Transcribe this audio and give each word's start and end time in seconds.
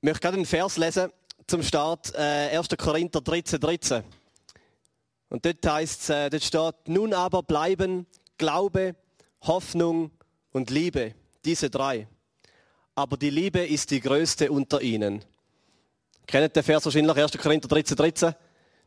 Ich 0.00 0.04
möchte 0.04 0.20
gerade 0.20 0.36
einen 0.36 0.46
Vers 0.46 0.76
lesen 0.76 1.10
zum 1.48 1.60
Start, 1.60 2.14
äh, 2.14 2.56
1. 2.56 2.68
Korinther 2.78 3.20
13, 3.20 3.58
13. 3.58 4.04
Und 5.28 5.44
dort 5.44 5.66
heißt 5.66 6.10
äh, 6.10 6.30
dort 6.30 6.44
steht, 6.44 6.74
nun 6.86 7.12
aber 7.12 7.42
bleiben 7.42 8.06
Glaube, 8.36 8.94
Hoffnung 9.42 10.12
und 10.52 10.70
Liebe, 10.70 11.16
diese 11.44 11.68
drei. 11.68 12.06
Aber 12.94 13.16
die 13.16 13.30
Liebe 13.30 13.58
ist 13.58 13.90
die 13.90 14.00
größte 14.00 14.52
unter 14.52 14.80
ihnen. 14.80 15.24
Kennt 16.28 16.54
den 16.54 16.62
Vers 16.62 16.84
wahrscheinlich, 16.84 17.16
1. 17.16 17.32
Korinther 17.36 17.66
13, 17.66 17.96
13? 17.96 18.34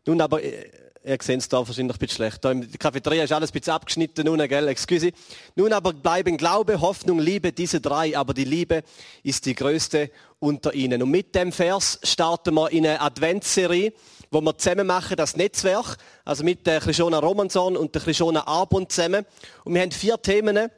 Nun 0.05 0.21
aber, 0.21 0.41
äh, 0.41 0.71
Ihr 1.04 1.18
seht 1.20 1.40
es 1.40 1.50
da 1.50 1.58
wahrscheinlich 1.58 1.96
ein 1.96 2.00
bisschen 2.00 2.16
schlecht. 2.16 2.46
Da 2.46 2.52
in 2.52 2.62
der 2.62 2.78
Cafeteria 2.78 3.24
ist 3.24 3.32
alles 3.32 3.50
ein 3.50 3.54
bisschen 3.54 3.74
abgeschnitten 3.74 4.24
nun, 4.24 4.38
gell? 4.48 4.68
Excuse. 4.68 5.12
Nun 5.56 5.74
aber 5.74 5.94
bleiben 5.94 6.38
Glaube, 6.38 6.80
Hoffnung, 6.80 7.18
Liebe, 7.18 7.52
diese 7.52 7.82
drei, 7.82 8.16
aber 8.16 8.36
die 8.36 8.44
Liebe 8.44 8.84
ist 9.24 9.48
die 9.48 9.56
größte 9.56 10.12
unter 10.38 10.76
ihnen. 10.76 11.02
Und 11.02 11.10
mit 11.10 11.34
dem 11.34 11.52
Vers 11.52 12.00
starten 12.04 12.54
wir 12.54 12.72
in 12.72 12.86
eine 12.86 13.02
Adventsserie, 13.02 13.94
wo 14.30 14.42
wir 14.42 14.56
zusammen 14.56 14.86
machen, 14.86 15.18
das 15.18 15.36
Netzwerk, 15.36 15.98
also 16.23 16.44
mit 16.44 16.68
der 16.68 16.80
Christiana 16.80 17.18
Romanson 17.18 17.78
und 17.78 17.95
der 17.95 18.04
Christiana 18.04 18.45
Arbund 18.45 18.92
zusammen. 18.92 19.26
Und 19.64 19.73
wir 19.73 19.81
haben 19.81 19.92
vier 19.92 20.22
Themen. 20.22 20.70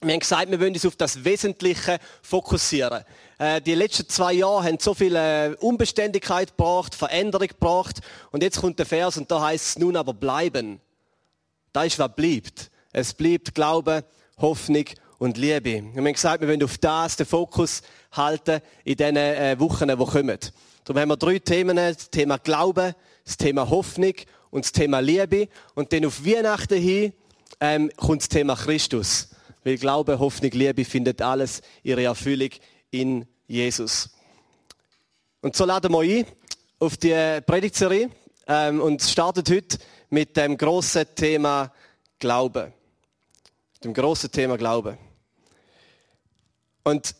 Wir 0.00 0.12
haben 0.12 0.20
gesagt, 0.20 0.48
wir 0.52 0.60
wollen 0.60 0.72
uns 0.72 0.86
auf 0.86 0.94
das 0.94 1.24
Wesentliche 1.24 1.98
fokussieren. 2.22 3.02
Äh, 3.38 3.60
die 3.60 3.74
letzten 3.74 4.08
zwei 4.08 4.32
Jahre 4.32 4.64
haben 4.64 4.78
so 4.80 4.94
viel 4.94 5.14
äh, 5.14 5.54
Unbeständigkeit 5.60 6.56
gebracht, 6.56 6.94
Veränderung 6.94 7.46
gebracht. 7.46 8.00
Und 8.32 8.42
jetzt 8.42 8.60
kommt 8.60 8.78
der 8.80 8.86
Vers 8.86 9.16
und 9.16 9.30
da 9.30 9.40
heißt 9.40 9.66
es 9.66 9.78
nun 9.78 9.96
aber 9.96 10.12
bleiben. 10.12 10.80
Da 11.72 11.84
ist 11.84 11.98
was 11.98 12.14
bleibt. 12.14 12.70
Es 12.92 13.14
bleibt 13.14 13.54
Glaube, 13.54 14.04
Hoffnung 14.38 14.84
und 15.18 15.36
Liebe. 15.36 15.82
Wir 15.82 15.96
haben 15.96 16.12
gesagt, 16.12 16.40
wir 16.40 16.48
wollen 16.48 16.62
auf 16.64 16.78
das 16.78 17.16
den 17.16 17.26
Fokus 17.26 17.82
halten 18.12 18.60
in 18.84 18.96
den 18.96 19.16
äh, 19.16 19.56
Wochen, 19.58 19.86
die 19.86 19.94
kommen. 19.94 20.38
Darum 20.84 21.00
haben 21.00 21.08
wir 21.10 21.16
drei 21.16 21.38
Themen. 21.38 21.76
Das 21.76 22.10
Thema 22.10 22.38
Glaube, 22.38 22.96
das 23.24 23.36
Thema 23.36 23.70
Hoffnung 23.70 24.14
und 24.50 24.64
das 24.64 24.72
Thema 24.72 24.98
Liebe. 24.98 25.48
Und 25.74 25.92
dann 25.92 26.06
auf 26.06 26.24
Weihnachten 26.24 26.80
hin 26.80 27.12
ähm, 27.60 27.90
kommt 27.96 28.22
das 28.22 28.28
Thema 28.28 28.56
Christus. 28.56 29.28
Weil 29.62 29.76
Glaube, 29.76 30.18
Hoffnung, 30.18 30.50
Liebe 30.52 30.84
findet 30.84 31.20
alles 31.22 31.62
ihre 31.82 32.04
Erfüllung 32.04 32.50
in 32.90 33.26
Jesus. 33.46 34.10
Und 35.40 35.54
so 35.56 35.64
laden 35.64 35.92
wir 35.92 36.00
ein 36.00 36.26
auf 36.78 36.96
die 36.96 37.40
Predigtserie 37.46 38.10
ähm, 38.46 38.80
und 38.80 39.02
startet 39.02 39.50
heute 39.50 39.78
mit 40.10 40.36
dem 40.36 40.56
großen 40.56 41.06
Thema 41.14 41.72
Glaube. 42.18 42.72
Dem 43.84 43.94
großen 43.94 44.30
Thema 44.30 44.56
Glaube. 44.56 44.98
Und 46.82 47.14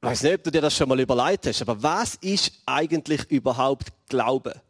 ich 0.00 0.08
weiß 0.08 0.22
nicht, 0.22 0.34
ob 0.34 0.44
du 0.44 0.50
dir 0.50 0.60
das 0.60 0.76
schon 0.76 0.88
mal 0.88 1.00
überlegt 1.00 1.46
hast, 1.46 1.62
aber 1.62 1.82
was 1.82 2.14
ist 2.16 2.52
eigentlich 2.64 3.30
überhaupt 3.30 3.92
Glaube? 4.08 4.60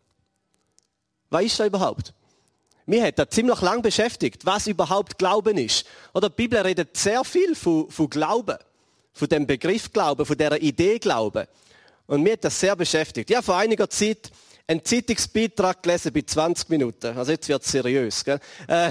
Was 1.31 1.45
ist 1.45 1.61
da 1.61 1.67
überhaupt? 1.67 2.14
Mir 2.87 3.05
hat 3.05 3.19
das 3.19 3.31
ziemlich 3.31 3.61
lang 3.61 3.83
beschäftigt, 3.83 4.47
was 4.47 4.67
überhaupt 4.67 5.19
Glauben 5.19 5.59
ist. 5.59 5.87
Oder 6.14 6.29
die 6.29 6.37
Bibel 6.37 6.61
redet 6.61 6.97
sehr 6.97 7.25
viel 7.25 7.55
von, 7.55 7.91
von 7.91 8.09
Glauben 8.09 8.57
von 9.17 9.28
dem 9.28 9.47
Begriff 9.47 9.91
Glauben, 9.91 10.27
von 10.27 10.36
dieser 10.36 10.61
Idee 10.61 10.98
Glauben. 10.98 11.47
Und 12.06 12.22
mir 12.22 12.34
hat 12.34 12.45
das 12.45 12.61
sehr 12.61 12.77
beschäftigt. 12.77 13.31
Ja, 13.31 13.42
vor 13.42 13.56
einiger 13.56 13.89
Zeit 13.89 14.31
einen 14.67 14.84
Zeitungsbeitrag 14.84 15.83
gelesen 15.83 16.12
bei 16.12 16.23
20 16.23 16.69
Minuten. 16.69 17.17
Also 17.17 17.33
jetzt 17.33 17.48
wird 17.48 17.62
es 17.62 17.70
seriös. 17.70 18.25
Gell? 18.25 18.39
Äh, 18.69 18.91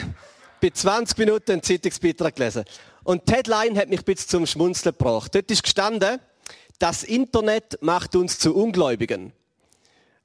bei 0.60 0.70
20 0.72 1.18
Minuten 1.20 1.52
einen 1.52 1.64
Zeitungsbeitrag 1.64 2.36
gelesen. 2.36 2.66
Und 3.04 3.30
die 3.30 3.34
Headline 3.34 3.78
hat 3.78 3.90
mich 3.90 4.00
ein 4.00 4.06
bisschen 4.06 4.30
zum 4.30 4.46
Schmunzeln 4.48 4.96
gebracht. 4.98 5.36
Dort 5.36 5.52
ist 5.52 5.64
gestanden, 5.64 6.20
das 6.80 7.04
Internet 7.04 7.78
macht 7.82 8.16
uns 8.16 8.40
zu 8.40 8.56
Ungläubigen. 8.56 9.32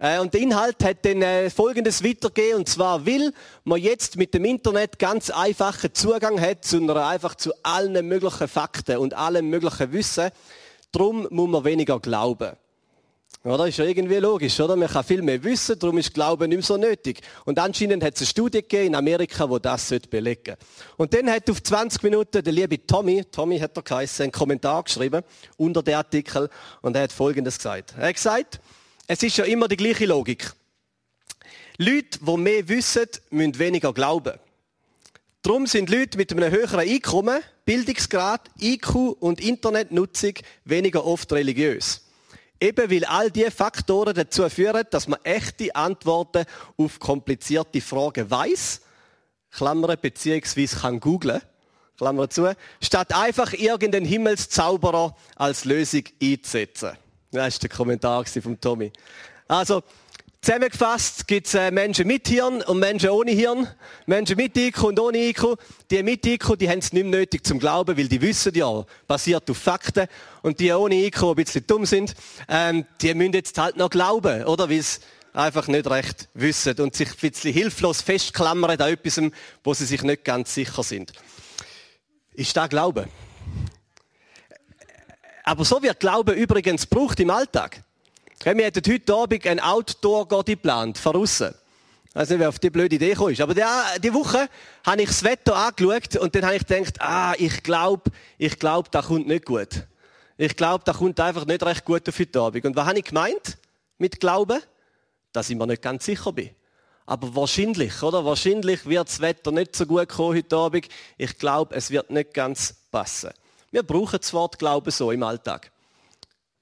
Äh, 0.00 0.18
und 0.18 0.32
der 0.32 0.40
Inhalt 0.40 0.82
hat 0.82 1.04
dann 1.04 1.20
äh, 1.20 1.50
Folgendes 1.50 2.02
weitergegeben, 2.02 2.60
und 2.60 2.68
zwar 2.68 3.04
will 3.04 3.34
man 3.64 3.78
jetzt 3.78 4.16
mit 4.16 4.32
dem 4.32 4.46
Internet 4.46 4.98
ganz 4.98 5.28
einfachen 5.28 5.92
Zugang 5.92 6.40
hat 6.40 6.66
einer, 6.72 7.06
einfach 7.06 7.34
zu 7.34 7.52
allen 7.62 8.08
möglichen 8.08 8.48
Fakten 8.48 8.96
und 8.96 9.12
allem 9.12 9.50
möglichen 9.50 9.92
Wissen. 9.92 10.30
Darum 10.90 11.28
muss 11.30 11.50
man 11.50 11.64
weniger 11.64 12.00
glauben. 12.00 12.52
Oder? 13.44 13.68
Ist 13.68 13.78
ja 13.78 13.84
irgendwie 13.84 14.16
logisch, 14.16 14.58
oder? 14.60 14.74
Man 14.74 14.88
kann 14.88 15.04
viel 15.04 15.20
mehr 15.20 15.42
wissen, 15.44 15.78
darum 15.78 15.98
ist 15.98 16.12
Glauben 16.14 16.48
nicht 16.48 16.58
mehr 16.58 16.64
so 16.64 16.76
nötig. 16.78 17.20
Und 17.44 17.58
anscheinend 17.58 18.02
hat 18.02 18.14
es 18.14 18.22
eine 18.22 18.26
Studie 18.26 18.62
gegeben 18.62 18.88
in 18.88 18.94
Amerika, 18.94 19.48
wo 19.48 19.58
das 19.58 19.94
belegen 20.10 20.42
sollte. 20.46 20.58
Und 20.96 21.14
dann 21.14 21.30
hat 21.30 21.48
auf 21.50 21.62
20 21.62 22.02
Minuten 22.02 22.42
der 22.42 22.52
liebe 22.52 22.86
Tommy, 22.86 23.24
Tommy 23.24 23.58
hat 23.58 23.76
er 23.76 23.82
geheißen, 23.82 24.24
einen 24.24 24.32
Kommentar 24.32 24.82
geschrieben, 24.82 25.22
unter 25.58 25.82
den 25.82 25.94
Artikel, 25.94 26.48
und 26.80 26.96
er 26.96 27.02
hat 27.02 27.12
Folgendes 27.12 27.58
gesagt. 27.58 27.94
Er 27.98 28.08
hat 28.08 28.14
gesagt, 28.14 28.60
es 29.12 29.24
ist 29.24 29.38
ja 29.38 29.44
immer 29.44 29.66
die 29.66 29.76
gleiche 29.76 30.06
Logik. 30.06 30.52
Leute, 31.78 32.20
die 32.20 32.36
mehr 32.36 32.68
wissen, 32.68 33.08
müssen 33.30 33.58
weniger 33.58 33.92
glauben. 33.92 34.38
Darum 35.42 35.66
sind 35.66 35.90
Leute 35.90 36.16
mit 36.16 36.30
einem 36.30 36.48
höheren 36.48 36.78
Einkommen, 36.78 37.42
Bildungsgrad, 37.64 38.48
IQ 38.60 38.94
und 39.18 39.40
Internetnutzung 39.40 40.34
weniger 40.64 41.04
oft 41.04 41.32
religiös. 41.32 42.06
Eben 42.60 42.88
weil 42.88 43.04
all 43.04 43.32
diese 43.32 43.50
Faktoren 43.50 44.14
dazu 44.14 44.48
führen, 44.48 44.86
dass 44.92 45.08
man 45.08 45.18
echte 45.24 45.74
Antworten 45.74 46.44
auf 46.76 47.00
komplizierte 47.00 47.80
Fragen 47.80 48.30
weiß, 48.30 48.80
Klammer 49.50 49.96
beziehungsweise 49.96 50.76
kann 50.76 51.00
googlen, 51.00 51.42
Klammer 51.96 52.30
zu, 52.30 52.54
statt 52.80 53.12
einfach 53.12 53.54
irgendeinen 53.54 54.06
Himmelszauberer 54.06 55.16
als 55.34 55.64
Lösung 55.64 56.04
einzusetzen. 56.22 56.96
Das 57.32 57.54
war 57.54 57.60
der 57.60 57.68
Kommentar 57.68 58.24
von 58.24 58.60
Tommy. 58.60 58.92
Also, 59.46 59.84
zusammengefasst 60.42 61.28
gibt 61.28 61.46
es 61.46 61.54
äh, 61.54 61.70
Menschen 61.70 62.08
mit 62.08 62.26
Hirn 62.26 62.60
und 62.62 62.80
Menschen 62.80 63.10
ohne 63.10 63.30
Hirn. 63.30 63.68
Menschen 64.06 64.36
mit 64.36 64.56
IQ 64.56 64.82
und 64.82 64.98
ohne 64.98 65.18
IQ. 65.18 65.56
Die 65.92 66.02
mit 66.02 66.26
IQ, 66.26 66.56
die 66.58 66.68
haben 66.68 66.80
es 66.80 66.92
nicht 66.92 67.04
mehr 67.04 67.20
nötig 67.20 67.46
zum 67.46 67.60
Glauben, 67.60 67.96
weil 67.96 68.08
die 68.08 68.20
wissen 68.20 68.52
ja, 68.54 68.84
basiert 69.06 69.48
auf 69.48 69.58
Fakten. 69.58 70.08
Und 70.42 70.58
die 70.58 70.72
ohne 70.72 70.96
IQ, 70.96 71.20
die 71.20 71.26
ein 71.26 71.34
bisschen 71.36 71.66
dumm 71.68 71.86
sind, 71.86 72.16
ähm, 72.48 72.84
die 73.00 73.14
müssen 73.14 73.34
jetzt 73.34 73.56
halt 73.58 73.76
noch 73.76 73.90
glauben, 73.90 74.44
oder? 74.44 74.68
Weil 74.68 74.82
sie 74.82 74.98
einfach 75.32 75.68
nicht 75.68 75.88
recht 75.88 76.28
wissen 76.34 76.80
und 76.80 76.96
sich 76.96 77.10
ein 77.10 77.30
bisschen 77.30 77.52
hilflos 77.52 78.02
festklammern 78.02 78.72
an 78.72 78.92
etwas, 78.92 79.20
wo 79.62 79.72
sie 79.72 79.86
sich 79.86 80.02
nicht 80.02 80.24
ganz 80.24 80.52
sicher 80.52 80.82
sind. 80.82 81.12
Ist 82.32 82.56
das 82.56 82.68
Glauben? 82.68 83.08
Aber 85.50 85.64
so 85.64 85.82
wird 85.82 85.98
Glaube 85.98 86.30
übrigens 86.30 86.88
gebraucht 86.88 87.18
im 87.18 87.28
Alltag. 87.28 87.82
Wir 88.44 88.54
hätten 88.54 88.88
heute 88.88 89.14
Abend 89.16 89.44
ein 89.48 89.58
Outdoor-Gotti 89.58 90.52
geplant, 90.52 90.96
von 90.96 91.16
außen. 91.16 91.52
Ich 92.08 92.14
weiß 92.14 92.30
nicht, 92.30 92.38
wer 92.38 92.48
auf 92.50 92.60
die 92.60 92.70
blöde 92.70 92.94
Idee 92.94 93.10
gekommen 93.10 93.32
ist. 93.32 93.40
Aber 93.40 93.52
die 93.52 94.14
Woche 94.14 94.48
habe 94.86 95.02
ich 95.02 95.08
das 95.08 95.24
Wetter 95.24 95.56
angeschaut 95.56 96.14
und 96.18 96.36
dann 96.36 96.44
habe 96.44 96.54
ich 96.54 96.64
gedacht, 96.64 97.00
ah, 97.00 97.34
ich 97.36 97.64
glaube, 97.64 98.12
ich 98.38 98.60
glaube, 98.60 98.90
das 98.92 99.06
kommt 99.06 99.26
nicht 99.26 99.44
gut. 99.44 99.88
Ich 100.36 100.54
glaube, 100.54 100.84
das 100.84 100.98
kommt 100.98 101.18
einfach 101.18 101.44
nicht 101.46 101.64
recht 101.64 101.84
gut 101.84 102.08
auf 102.08 102.16
heute 102.16 102.40
Abend. 102.40 102.64
Und 102.64 102.76
was 102.76 102.86
habe 102.86 103.00
ich 103.00 103.04
gemeint 103.06 103.58
mit 103.98 104.20
Glauben? 104.20 104.60
Dass 105.32 105.50
ich 105.50 105.56
mir 105.56 105.66
nicht 105.66 105.82
ganz 105.82 106.04
sicher 106.04 106.32
bin. 106.32 106.50
Aber 107.06 107.34
wahrscheinlich, 107.34 108.00
oder? 108.04 108.24
Wahrscheinlich 108.24 108.86
wird 108.86 109.08
das 109.08 109.18
Wetter 109.18 109.50
nicht 109.50 109.74
so 109.74 109.84
gut 109.84 110.10
kommen 110.10 110.36
heute 110.36 110.56
Abend. 110.56 110.86
Ich 111.18 111.36
glaube, 111.38 111.74
es 111.74 111.90
wird 111.90 112.08
nicht 112.10 112.34
ganz 112.34 112.72
passen. 112.92 113.30
Wir 113.70 113.82
brauchen 113.84 114.18
das 114.20 114.32
Wort 114.32 114.58
Glauben 114.58 114.90
so 114.90 115.12
im 115.12 115.22
Alltag. 115.22 115.70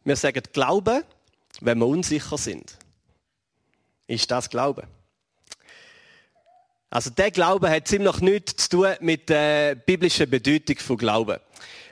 Wir 0.05 0.17
sagen 0.17 0.43
Glauben, 0.53 1.03
wenn 1.61 1.79
wir 1.79 1.87
unsicher 1.87 2.37
sind. 2.37 2.77
Ist 4.07 4.31
das 4.31 4.51
Glauben? 4.51 4.87
Also 6.91 7.11
der 7.11 7.31
Glaube 7.31 7.71
hat 7.71 7.89
ziemlich 7.89 8.21
nichts 8.21 8.69
zu 8.69 8.69
tun 8.69 8.95
mit 9.01 9.29
der 9.29 9.75
biblischen 9.75 10.29
Bedeutung 10.29 10.79
von 10.79 10.97
Glauben. 10.97 11.39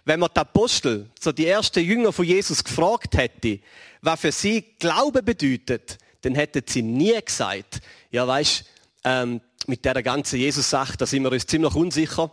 Wenn 0.04 0.20
man 0.20 0.30
die 0.34 0.40
Apostel, 0.40 1.10
so 1.18 1.32
die 1.32 1.46
ersten 1.46 1.80
Jünger 1.80 2.12
von 2.12 2.24
Jesus 2.24 2.62
gefragt 2.62 3.16
hätte, 3.16 3.60
was 4.00 4.20
für 4.20 4.32
sie 4.32 4.62
Glaube 4.78 5.22
bedeutet, 5.22 5.98
dann 6.22 6.34
hätten 6.34 6.62
sie 6.66 6.82
nie 6.82 7.18
gesagt, 7.22 7.80
ja 8.10 8.26
weißt, 8.26 8.64
ähm, 9.04 9.40
mit 9.66 9.84
der 9.84 10.02
ganzen 10.02 10.38
Jesus-Sache, 10.38 10.96
da 10.96 11.06
sind 11.06 11.24
wir 11.24 11.32
uns 11.32 11.46
ziemlich 11.46 11.74
unsicher 11.74 12.30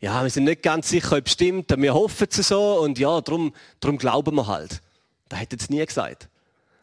ja, 0.00 0.22
wir 0.22 0.30
sind 0.30 0.44
nicht 0.44 0.62
ganz 0.62 0.88
sicher, 0.88 1.16
ob 1.16 1.26
es 1.26 1.32
stimmt, 1.32 1.70
wir 1.76 1.94
hoffen 1.94 2.28
es 2.30 2.48
so 2.48 2.80
und 2.80 2.98
ja, 2.98 3.20
darum, 3.20 3.54
darum 3.80 3.98
glauben 3.98 4.34
wir 4.36 4.46
halt. 4.46 4.82
Da 5.28 5.36
hätten 5.36 5.58
sie 5.58 5.72
nie 5.72 5.84
gesagt. 5.84 6.28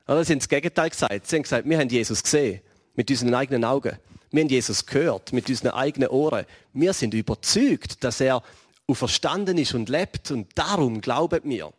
Oder 0.08 0.24
sie 0.26 0.34
haben 0.34 0.40
das 0.40 0.50
Gegenteil 0.50 0.90
gesagt. 0.90 1.28
Sie 1.28 1.36
haben 1.36 1.44
gesagt, 1.44 1.70
wir 1.70 1.78
haben 1.78 1.90
Jesus 1.90 2.24
gesehen, 2.24 2.62
mit 2.96 3.10
unseren 3.10 3.34
eigenen 3.34 3.64
Augen. 3.64 3.98
Wir 4.32 4.44
haben 4.44 4.50
Jesus 4.50 4.86
gehört, 4.86 5.34
mit 5.34 5.50
unseren 5.50 5.72
eigenen 5.72 6.10
Ohren. 6.10 6.46
Wir 6.74 6.94
sind 6.94 7.14
überzeugt, 7.14 8.04
dass 8.04 8.22
er 8.22 8.42
auferstanden 8.88 9.58
ist 9.58 9.74
und 9.74 9.90
lebt 9.90 10.32
und 10.32 10.48
darum 10.56 11.02
glauben 11.02 11.42
wir. 11.44 11.72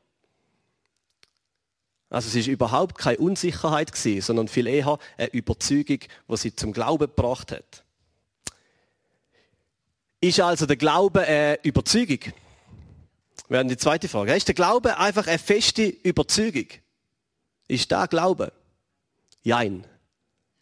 Also 2.11 2.29
es 2.29 2.35
ist 2.35 2.47
überhaupt 2.47 2.99
keine 2.99 3.19
Unsicherheit 3.19 3.93
gewesen, 3.93 4.21
sondern 4.21 4.49
viel 4.49 4.67
eher 4.67 4.99
eine 5.17 5.29
Überzeugung, 5.29 6.01
die 6.29 6.37
sie 6.37 6.55
zum 6.55 6.75
Glauben 6.75 7.07
gebracht 7.07 7.53
hat. 7.53 7.82
Ist 10.23 10.39
also 10.39 10.67
der 10.67 10.77
Glaube 10.77 11.23
eine 11.23 11.59
Überzeugung? 11.65 12.21
Wäre 13.49 13.65
die 13.65 13.77
zweite 13.77 14.09
Frage. 14.09 14.37
Ist 14.37 14.47
der 14.47 14.55
Glaube 14.55 14.97
einfach 14.97 15.27
eine 15.27 15.41
feste 15.41 15.83
Überzeugung? 15.83 16.69
Ist 17.67 17.91
da 17.91 18.07
Glaube? 18.07 18.53
Jein. 19.43 19.85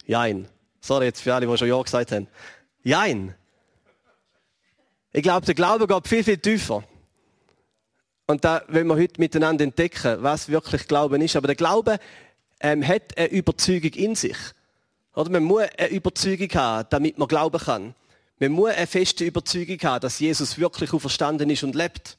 Jein. 0.07 0.47
Sorry 0.79 1.05
jetzt 1.05 1.21
für 1.21 1.35
alle, 1.35 1.45
die 1.45 1.57
schon 1.59 1.67
Ja 1.67 1.79
gesagt 1.79 2.11
haben. 2.11 2.27
Jein. 2.81 3.35
Ich 5.13 5.21
glaube, 5.21 5.45
der 5.45 5.53
Glaube 5.53 5.85
geht 5.85 6.07
viel, 6.07 6.23
viel 6.23 6.39
tiefer. 6.39 6.83
Und 8.25 8.43
da 8.43 8.63
wollen 8.67 8.87
wir 8.87 8.95
heute 8.95 9.21
miteinander 9.21 9.63
entdecken, 9.63 10.23
was 10.23 10.49
wirklich 10.49 10.87
Glauben 10.87 11.21
ist. 11.21 11.35
Aber 11.35 11.45
der 11.45 11.55
Glaube 11.55 11.99
ähm, 12.61 12.87
hat 12.87 13.15
eine 13.15 13.27
Überzeugung 13.27 13.91
in 13.91 14.15
sich. 14.15 14.37
Oder 15.13 15.29
man 15.29 15.43
muss 15.43 15.65
eine 15.77 15.89
Überzeugung 15.89 16.49
haben, 16.55 16.87
damit 16.89 17.19
man 17.19 17.27
glauben 17.27 17.59
kann. 17.59 17.93
Man 18.41 18.53
muss 18.53 18.71
eine 18.71 18.87
feste 18.87 19.23
Überzeugung 19.23 19.77
haben, 19.83 20.01
dass 20.01 20.19
Jesus 20.19 20.57
wirklich 20.57 20.91
auferstanden 20.93 21.47
ist 21.51 21.63
und 21.63 21.75
lebt. 21.75 22.17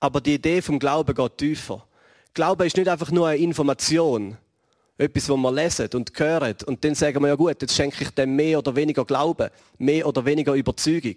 Aber 0.00 0.20
die 0.20 0.34
Idee 0.34 0.60
vom 0.60 0.80
Glauben 0.80 1.14
geht 1.14 1.38
tiefer. 1.38 1.86
Glaube 2.34 2.66
ist 2.66 2.76
nicht 2.76 2.88
einfach 2.88 3.12
nur 3.12 3.28
eine 3.28 3.38
Information. 3.38 4.36
Etwas, 4.98 5.28
was 5.28 5.36
wir 5.36 5.52
lesen 5.52 5.88
und 5.94 6.10
hören. 6.18 6.56
Und 6.66 6.84
dann 6.84 6.96
sagen 6.96 7.22
wir, 7.22 7.28
ja 7.28 7.36
gut, 7.36 7.62
jetzt 7.62 7.76
schenke 7.76 8.02
ich 8.02 8.10
dem 8.10 8.34
mehr 8.34 8.58
oder 8.58 8.74
weniger 8.74 9.04
Glauben, 9.04 9.50
mehr 9.78 10.08
oder 10.08 10.24
weniger 10.24 10.52
Überzeugung. 10.52 11.14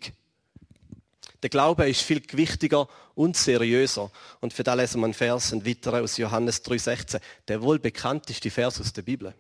Der 1.42 1.50
Glaube 1.50 1.90
ist 1.90 2.02
viel 2.02 2.22
wichtiger 2.34 2.88
und 3.16 3.36
seriöser. 3.36 4.12
Und 4.42 4.54
für 4.54 4.62
da 4.62 4.76
lesen 4.76 5.00
wir 5.02 5.06
einen 5.06 5.16
Vers, 5.16 5.54
einen 5.54 5.66
weiteren 5.66 6.04
aus 6.04 6.18
Johannes 6.18 6.64
3,16. 6.64 7.20
Der 7.48 7.64
wohl 7.64 7.80
bekannteste 7.80 8.52
Vers 8.52 8.80
aus 8.80 8.94
der 8.94 9.02
Bibel. 9.02 9.34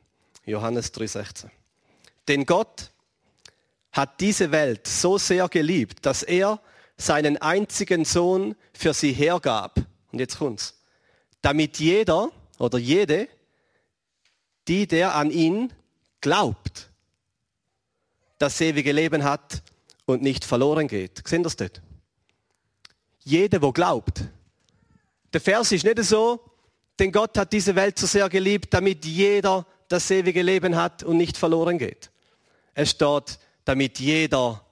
Johannes 0.47 0.91
3,16. 0.95 1.45
Denn 2.27 2.47
Gott 2.47 2.89
hat 3.91 4.19
diese 4.21 4.51
Welt 4.51 4.88
so 4.88 5.18
sehr 5.18 5.47
geliebt, 5.50 6.06
dass 6.06 6.24
er 6.24 6.59
seinen 6.97 7.38
einzigen 7.38 8.06
Sohn 8.06 8.56
für 8.74 8.94
sie 8.94 9.13
hergab. 9.13 9.80
Und 10.12 10.19
jetzt 10.19 10.38
kommt's. 10.38 10.80
Damit 11.41 11.80
jeder 11.80 12.31
oder 12.57 12.77
jede, 12.77 13.27
die 14.68 14.86
der 14.86 15.15
an 15.15 15.31
ihn 15.31 15.74
glaubt, 16.21 16.89
das 18.38 18.59
ewige 18.62 18.91
Leben 18.91 19.24
hat 19.24 19.63
und 20.06 20.21
nicht 20.21 20.44
verloren 20.44 20.88
geht. 20.88 21.21
Sehen 21.27 21.44
das 21.44 21.56
dort? 21.56 21.81
Jeder, 23.24 23.62
wo 23.62 23.71
glaubt. 23.71 24.24
Der 25.33 25.41
Vers 25.41 25.71
ist 25.71 25.86
nicht 25.86 26.03
so, 26.03 26.39
denn 26.97 27.12
Gott 27.12 27.38
hat 27.38 27.53
diese 27.53 27.75
Welt 27.75 27.97
so 27.97 28.07
sehr 28.07 28.27
geliebt, 28.30 28.74
damit 28.74 29.06
jeder 29.06 29.65
das 29.88 30.09
ewige 30.12 30.41
Leben 30.41 30.75
hat 30.75 31.03
und 31.03 31.18
nicht 31.18 31.38
verloren 31.38 31.77
geht. 31.77 32.12
Es 32.74 32.91
steht, 32.91 33.39
damit 33.69 34.00
jeder 34.00 34.66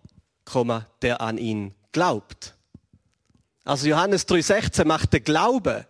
der 1.04 1.22
an 1.22 1.38
ihn 1.38 1.76
glaubt. 1.92 2.56
Also 3.64 3.88
Johannes 3.88 4.28
3,16 4.28 4.86
macht 4.86 5.14
der 5.14 5.20
Glaube 5.20 5.86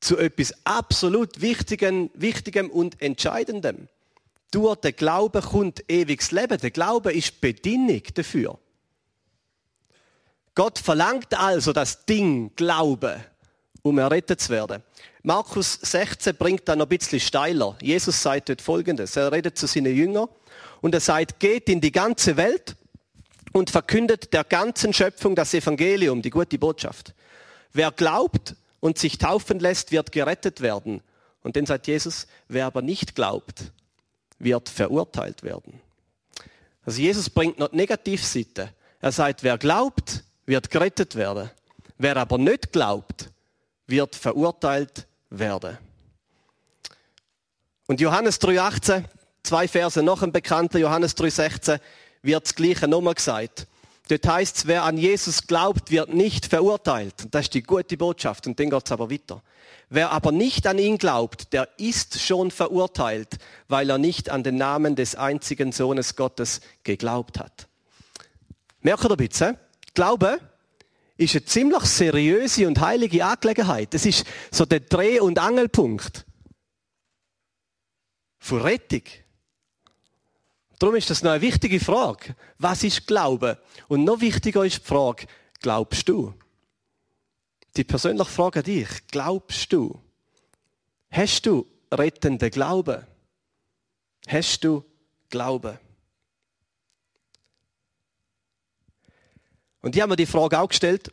zu 0.00 0.18
etwas 0.18 0.52
absolut 0.64 1.40
Wichtigem, 1.40 2.10
Wichtigem 2.14 2.70
und 2.70 3.00
Entscheidendem. 3.00 3.86
Durch 4.50 4.74
den 4.80 4.96
Glauben 4.96 5.42
kommt 5.42 5.88
ewiges 5.88 6.32
Leben. 6.32 6.58
Der 6.58 6.72
Glaube 6.72 7.12
ist 7.12 7.40
Bedingung 7.40 8.02
dafür. 8.12 8.58
Gott 10.56 10.80
verlangt 10.80 11.38
also 11.38 11.72
das 11.72 12.04
Ding 12.04 12.50
Glaube, 12.56 13.24
um 13.82 13.96
errettet 13.96 14.40
zu 14.40 14.48
werden. 14.48 14.82
Markus 15.22 15.74
16 15.82 16.34
bringt 16.34 16.68
dann 16.68 16.78
noch 16.78 16.86
ein 16.86 16.98
bisschen 16.98 17.20
steiler. 17.20 17.76
Jesus 17.80 18.20
sagt 18.20 18.48
dort 18.48 18.60
Folgendes. 18.60 19.14
Er 19.14 19.30
redet 19.30 19.56
zu 19.56 19.68
seinen 19.68 19.94
Jüngern 19.94 20.28
und 20.80 20.94
er 20.94 21.00
sagt, 21.00 21.40
geht 21.40 21.68
in 21.68 21.80
die 21.80 21.92
ganze 21.92 22.36
Welt 22.36 22.76
und 23.52 23.70
verkündet 23.70 24.32
der 24.32 24.44
ganzen 24.44 24.92
Schöpfung 24.92 25.34
das 25.34 25.54
Evangelium, 25.54 26.22
die 26.22 26.30
gute 26.30 26.58
Botschaft. 26.58 27.14
Wer 27.72 27.90
glaubt 27.90 28.54
und 28.80 28.98
sich 28.98 29.18
taufen 29.18 29.58
lässt, 29.58 29.90
wird 29.92 30.12
gerettet 30.12 30.60
werden. 30.60 31.02
Und 31.42 31.56
dann 31.56 31.66
sagt 31.66 31.86
Jesus, 31.86 32.26
wer 32.48 32.66
aber 32.66 32.82
nicht 32.82 33.14
glaubt, 33.14 33.72
wird 34.38 34.68
verurteilt 34.68 35.42
werden. 35.42 35.80
Also 36.84 37.00
Jesus 37.00 37.28
bringt 37.28 37.58
noch 37.58 37.68
die 37.68 37.76
Negativseite. 37.76 38.70
Er 39.00 39.12
sagt, 39.12 39.42
wer 39.42 39.58
glaubt, 39.58 40.24
wird 40.46 40.70
gerettet 40.70 41.16
werden. 41.16 41.50
Wer 41.98 42.16
aber 42.16 42.38
nicht 42.38 42.72
glaubt, 42.72 43.30
wird 43.86 44.14
verurteilt 44.14 45.06
werden. 45.30 45.78
Und 47.86 48.00
Johannes 48.00 48.40
3,18 48.40 49.04
zwei 49.42 49.68
Verse 49.68 50.02
noch 50.02 50.22
ein 50.22 50.32
bekannter, 50.32 50.78
Johannes 50.78 51.16
3,16, 51.16 51.80
wird 52.22 52.44
das 52.44 52.54
Gleiche 52.54 52.88
nochmal 52.88 53.14
gesagt. 53.14 53.66
Dort 54.08 54.26
heißt 54.26 54.56
es, 54.56 54.66
wer 54.66 54.84
an 54.84 54.96
Jesus 54.96 55.46
glaubt, 55.46 55.90
wird 55.90 56.14
nicht 56.14 56.46
verurteilt. 56.46 57.14
Das 57.30 57.46
ist 57.46 57.54
die 57.54 57.62
gute 57.62 57.96
Botschaft. 57.96 58.46
Und 58.46 58.58
dann 58.58 58.70
geht 58.70 58.86
es 58.86 58.92
aber 58.92 59.10
weiter. 59.10 59.42
Wer 59.90 60.10
aber 60.10 60.32
nicht 60.32 60.66
an 60.66 60.78
ihn 60.78 60.98
glaubt, 60.98 61.52
der 61.52 61.68
ist 61.78 62.20
schon 62.20 62.50
verurteilt, 62.50 63.38
weil 63.68 63.88
er 63.90 63.98
nicht 63.98 64.30
an 64.30 64.42
den 64.42 64.56
Namen 64.56 64.96
des 64.96 65.14
einzigen 65.14 65.72
Sohnes 65.72 66.16
Gottes 66.16 66.60
geglaubt 66.84 67.38
hat. 67.38 67.68
Merkt 68.80 69.04
ihr 69.04 69.10
ein 69.10 69.16
bisschen? 69.16 69.56
Glaube 69.94 70.38
ist 71.16 71.34
eine 71.34 71.44
ziemlich 71.44 71.82
seriöse 71.82 72.66
und 72.66 72.80
heilige 72.80 73.24
Angelegenheit. 73.24 73.92
Das 73.92 74.06
ist 74.06 74.24
so 74.50 74.64
der 74.64 74.80
Dreh- 74.80 75.20
und 75.20 75.38
Angelpunkt 75.38 76.24
von 78.38 78.62
Rettung. 78.62 79.02
Darum 80.78 80.94
ist 80.94 81.10
das 81.10 81.22
noch 81.22 81.32
eine 81.32 81.40
wichtige 81.40 81.80
Frage. 81.80 82.36
Was 82.58 82.84
ist 82.84 83.06
Glaube? 83.06 83.60
Und 83.88 84.04
noch 84.04 84.20
wichtiger 84.20 84.64
ist 84.64 84.78
die 84.78 84.86
Frage, 84.86 85.26
glaubst 85.60 86.08
du? 86.08 86.34
Die 87.76 87.84
persönliche 87.84 88.30
Frage 88.30 88.60
an 88.60 88.64
dich, 88.64 88.88
glaubst 89.10 89.72
du? 89.72 90.00
Hast 91.10 91.46
du 91.46 91.66
rettende 91.92 92.50
Glaube? 92.50 93.06
Hast 94.26 94.62
du 94.62 94.84
Glaube? 95.30 95.80
Und 99.80 99.96
ich 99.96 100.02
habe 100.02 100.10
mir 100.10 100.16
die 100.16 100.26
Frage 100.26 100.58
auch 100.58 100.68
gestellt, 100.68 101.12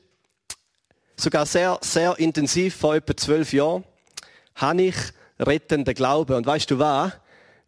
sogar 1.16 1.46
sehr, 1.46 1.80
sehr 1.82 2.18
intensiv 2.20 2.76
vor 2.76 2.96
etwa 2.96 3.16
zwölf 3.16 3.54
Jahren, 3.54 3.84
habe 4.56 4.84
ich 4.84 4.96
rettende 5.40 5.94
Glaube? 5.94 6.36
Und 6.36 6.46
weißt 6.46 6.70
du 6.72 6.80
was? 6.80 7.14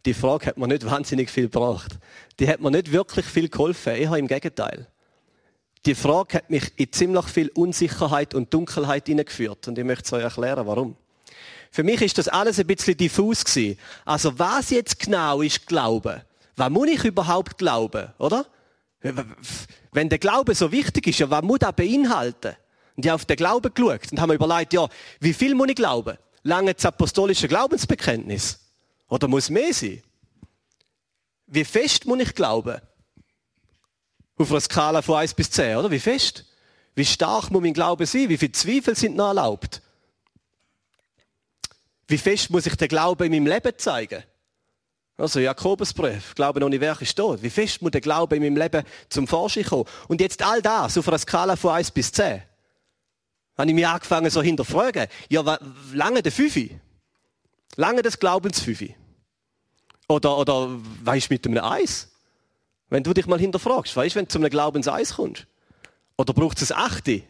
Die 0.06 0.14
Frage 0.14 0.46
hat 0.46 0.58
mir 0.58 0.68
nicht 0.68 0.86
wahnsinnig 0.86 1.30
viel 1.30 1.48
gebracht. 1.48 1.98
Die 2.38 2.48
hat 2.48 2.60
mir 2.60 2.70
nicht 2.70 2.92
wirklich 2.92 3.26
viel 3.26 3.48
geholfen, 3.48 3.94
eher 3.94 4.14
im 4.14 4.28
Gegenteil. 4.28 4.86
Die 5.86 5.94
Frage 5.94 6.38
hat 6.38 6.50
mich 6.50 6.72
in 6.76 6.92
ziemlich 6.92 7.26
viel 7.26 7.48
Unsicherheit 7.50 8.34
und 8.34 8.52
Dunkelheit 8.52 9.06
hineingeführt. 9.06 9.68
Und 9.68 9.78
ich 9.78 9.84
möchte 9.84 10.04
es 10.04 10.12
euch 10.12 10.22
erklären, 10.22 10.66
warum. 10.66 10.96
Für 11.70 11.82
mich 11.82 12.00
ist 12.00 12.18
das 12.18 12.28
alles 12.28 12.58
ein 12.58 12.66
bisschen 12.66 12.96
diffus 12.96 13.44
gewesen. 13.44 13.78
Also 14.04 14.38
was 14.38 14.70
jetzt 14.70 14.98
genau 14.98 15.42
ist 15.42 15.66
Glauben? 15.66 16.22
Was 16.56 16.70
muss 16.70 16.88
ich 16.88 17.04
überhaupt 17.04 17.58
glauben, 17.58 18.08
oder? 18.18 18.46
Wenn 19.92 20.08
der 20.08 20.18
Glaube 20.18 20.54
so 20.54 20.72
wichtig 20.72 21.06
ist, 21.06 21.20
ja, 21.20 21.30
was 21.30 21.42
muss 21.42 21.60
er 21.60 21.72
beinhalten? 21.72 22.56
Und 22.96 23.04
ich 23.04 23.08
habe 23.08 23.14
auf 23.14 23.26
den 23.26 23.36
Glauben 23.36 23.72
geschaut 23.72 24.10
und 24.10 24.20
habe 24.20 24.32
mir 24.32 24.34
überlegt, 24.34 24.72
ja, 24.72 24.88
wie 25.20 25.32
viel 25.32 25.54
muss 25.54 25.68
ich 25.68 25.76
glauben? 25.76 26.18
Lange 26.42 26.74
das 26.74 26.84
apostolische 26.84 27.46
Glaubensbekenntnis? 27.46 28.58
Oder 29.08 29.28
muss 29.28 29.50
mehr 29.50 29.72
sein? 29.72 30.02
Wie 31.46 31.64
fest 31.64 32.04
muss 32.06 32.20
ich 32.20 32.34
glauben? 32.34 32.80
Auf 34.36 34.50
einer 34.50 34.60
Skala 34.60 35.02
von 35.02 35.16
1 35.16 35.34
bis 35.34 35.50
10, 35.50 35.76
oder? 35.76 35.90
Wie 35.90 35.98
fest? 35.98 36.44
Wie 36.94 37.04
stark 37.04 37.50
muss 37.50 37.62
mein 37.62 37.74
Glaube 37.74 38.06
sein? 38.06 38.28
Wie 38.28 38.36
viele 38.36 38.52
Zweifel 38.52 38.94
sind 38.94 39.16
noch 39.16 39.28
erlaubt? 39.28 39.82
Wie 42.06 42.18
fest 42.18 42.50
muss 42.50 42.66
ich 42.66 42.74
den 42.76 42.88
Glauben 42.88 43.24
in 43.24 43.32
meinem 43.32 43.52
Leben 43.52 43.72
zeigen? 43.78 44.22
Also 45.16 45.40
Jakobusbrief, 45.40 46.34
Glauben 46.34 46.62
ohne 46.62 46.80
Werk 46.80 47.02
ist 47.02 47.16
tot. 47.16 47.42
Wie 47.42 47.50
fest 47.50 47.82
muss 47.82 47.90
der 47.90 48.00
Glaube 48.00 48.36
in 48.36 48.42
meinem 48.42 48.56
Leben 48.56 48.84
zum 49.08 49.26
Vorschein 49.26 49.64
kommen? 49.64 49.84
Und 50.06 50.20
jetzt 50.20 50.42
all 50.42 50.62
das 50.62 50.96
auf 50.96 51.08
einer 51.08 51.18
Skala 51.18 51.56
von 51.56 51.72
1 51.72 51.90
bis 51.90 52.12
10. 52.12 52.42
Habe 53.56 53.68
ich 53.68 53.74
mich 53.74 53.86
angefangen 53.86 54.30
so 54.30 54.40
hinterfragen. 54.40 55.08
Ja, 55.28 55.58
lange 55.92 56.22
der 56.22 56.30
Fünfi? 56.30 56.78
Lange 57.78 58.02
das 58.02 58.18
Glaubensfüfi. 58.18 58.96
Oder, 60.08 60.36
oder, 60.36 60.68
weißt 61.04 61.30
mit 61.30 61.46
einem 61.46 61.62
Eis? 61.62 62.08
Wenn 62.88 63.04
du 63.04 63.14
dich 63.14 63.28
mal 63.28 63.38
hinterfragst, 63.38 63.94
weißt 63.94 64.16
wenn 64.16 64.24
du 64.24 64.30
zu 64.30 64.38
einem 64.38 64.50
Glaubenseis 64.50 65.14
kommst? 65.14 65.46
Oder 66.16 66.32
braucht 66.32 66.60
es 66.60 66.72
ein 66.72 66.78
Achte? 66.78 67.22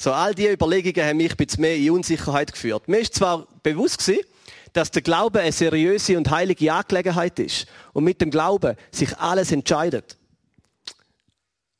So, 0.00 0.12
all 0.12 0.34
diese 0.34 0.52
Überlegungen 0.52 1.06
haben 1.06 1.16
mich 1.18 1.36
bisschen 1.36 1.60
mehr 1.60 1.76
in 1.76 1.92
Unsicherheit 1.92 2.50
geführt. 2.50 2.88
Mir 2.88 2.98
ist 2.98 3.14
zwar 3.14 3.46
bewusst 3.62 3.98
gewesen, 4.04 4.26
dass 4.72 4.90
der 4.90 5.02
Glaube 5.02 5.38
eine 5.38 5.52
seriöse 5.52 6.16
und 6.16 6.28
heilige 6.28 6.72
Angelegenheit 6.72 7.38
ist 7.38 7.66
und 7.92 8.02
mit 8.02 8.20
dem 8.20 8.32
Glauben 8.32 8.76
sich 8.90 9.16
alles 9.16 9.52
entscheidet. 9.52 10.18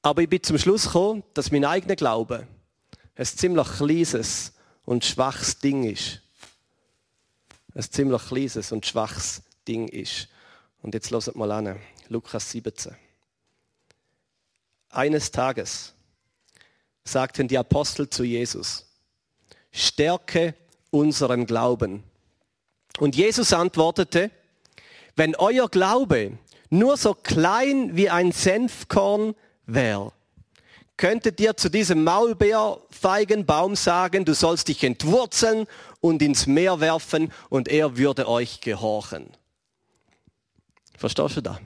Aber 0.02 0.22
ich 0.22 0.28
bin 0.28 0.40
zum 0.40 0.58
Schluss 0.58 0.84
gekommen, 0.84 1.24
dass 1.34 1.50
mein 1.50 1.64
eigener 1.64 1.96
Glaube 1.96 2.46
ein 3.16 3.26
ziemlich 3.26 3.66
kleines 3.66 4.52
und 4.84 5.04
schwaches 5.04 5.58
Ding 5.58 5.82
ist 5.82 6.20
ein 7.74 7.82
ziemlich 7.82 8.26
kleines 8.26 8.72
und 8.72 8.86
schwaches 8.86 9.42
Ding 9.66 9.88
ist. 9.88 10.28
Und 10.82 10.94
jetzt 10.94 11.10
hört 11.10 11.34
mal 11.36 11.50
an, 11.50 11.78
Lukas 12.08 12.50
17. 12.50 12.94
Eines 14.90 15.30
Tages 15.30 15.94
sagten 17.02 17.48
die 17.48 17.58
Apostel 17.58 18.08
zu 18.08 18.22
Jesus, 18.24 18.86
Stärke 19.72 20.54
unseren 20.90 21.46
Glauben. 21.46 22.04
Und 22.98 23.16
Jesus 23.16 23.52
antwortete, 23.52 24.30
wenn 25.16 25.34
euer 25.34 25.68
Glaube 25.68 26.38
nur 26.70 26.96
so 26.96 27.14
klein 27.14 27.96
wie 27.96 28.08
ein 28.08 28.30
Senfkorn 28.30 29.34
wäre, 29.66 30.12
könntet 30.96 31.40
ihr 31.40 31.56
zu 31.56 31.70
diesem 31.70 32.04
Maulbeerfeigenbaum 32.04 33.74
sagen, 33.74 34.24
du 34.24 34.34
sollst 34.34 34.68
dich 34.68 34.84
entwurzeln 34.84 35.66
und 36.04 36.20
ins 36.20 36.46
Meer 36.46 36.80
werfen 36.80 37.32
und 37.48 37.66
er 37.66 37.96
würde 37.96 38.28
euch 38.28 38.60
gehorchen. 38.60 39.30
Verstehst 40.98 41.38
du 41.38 41.40
da? 41.40 41.58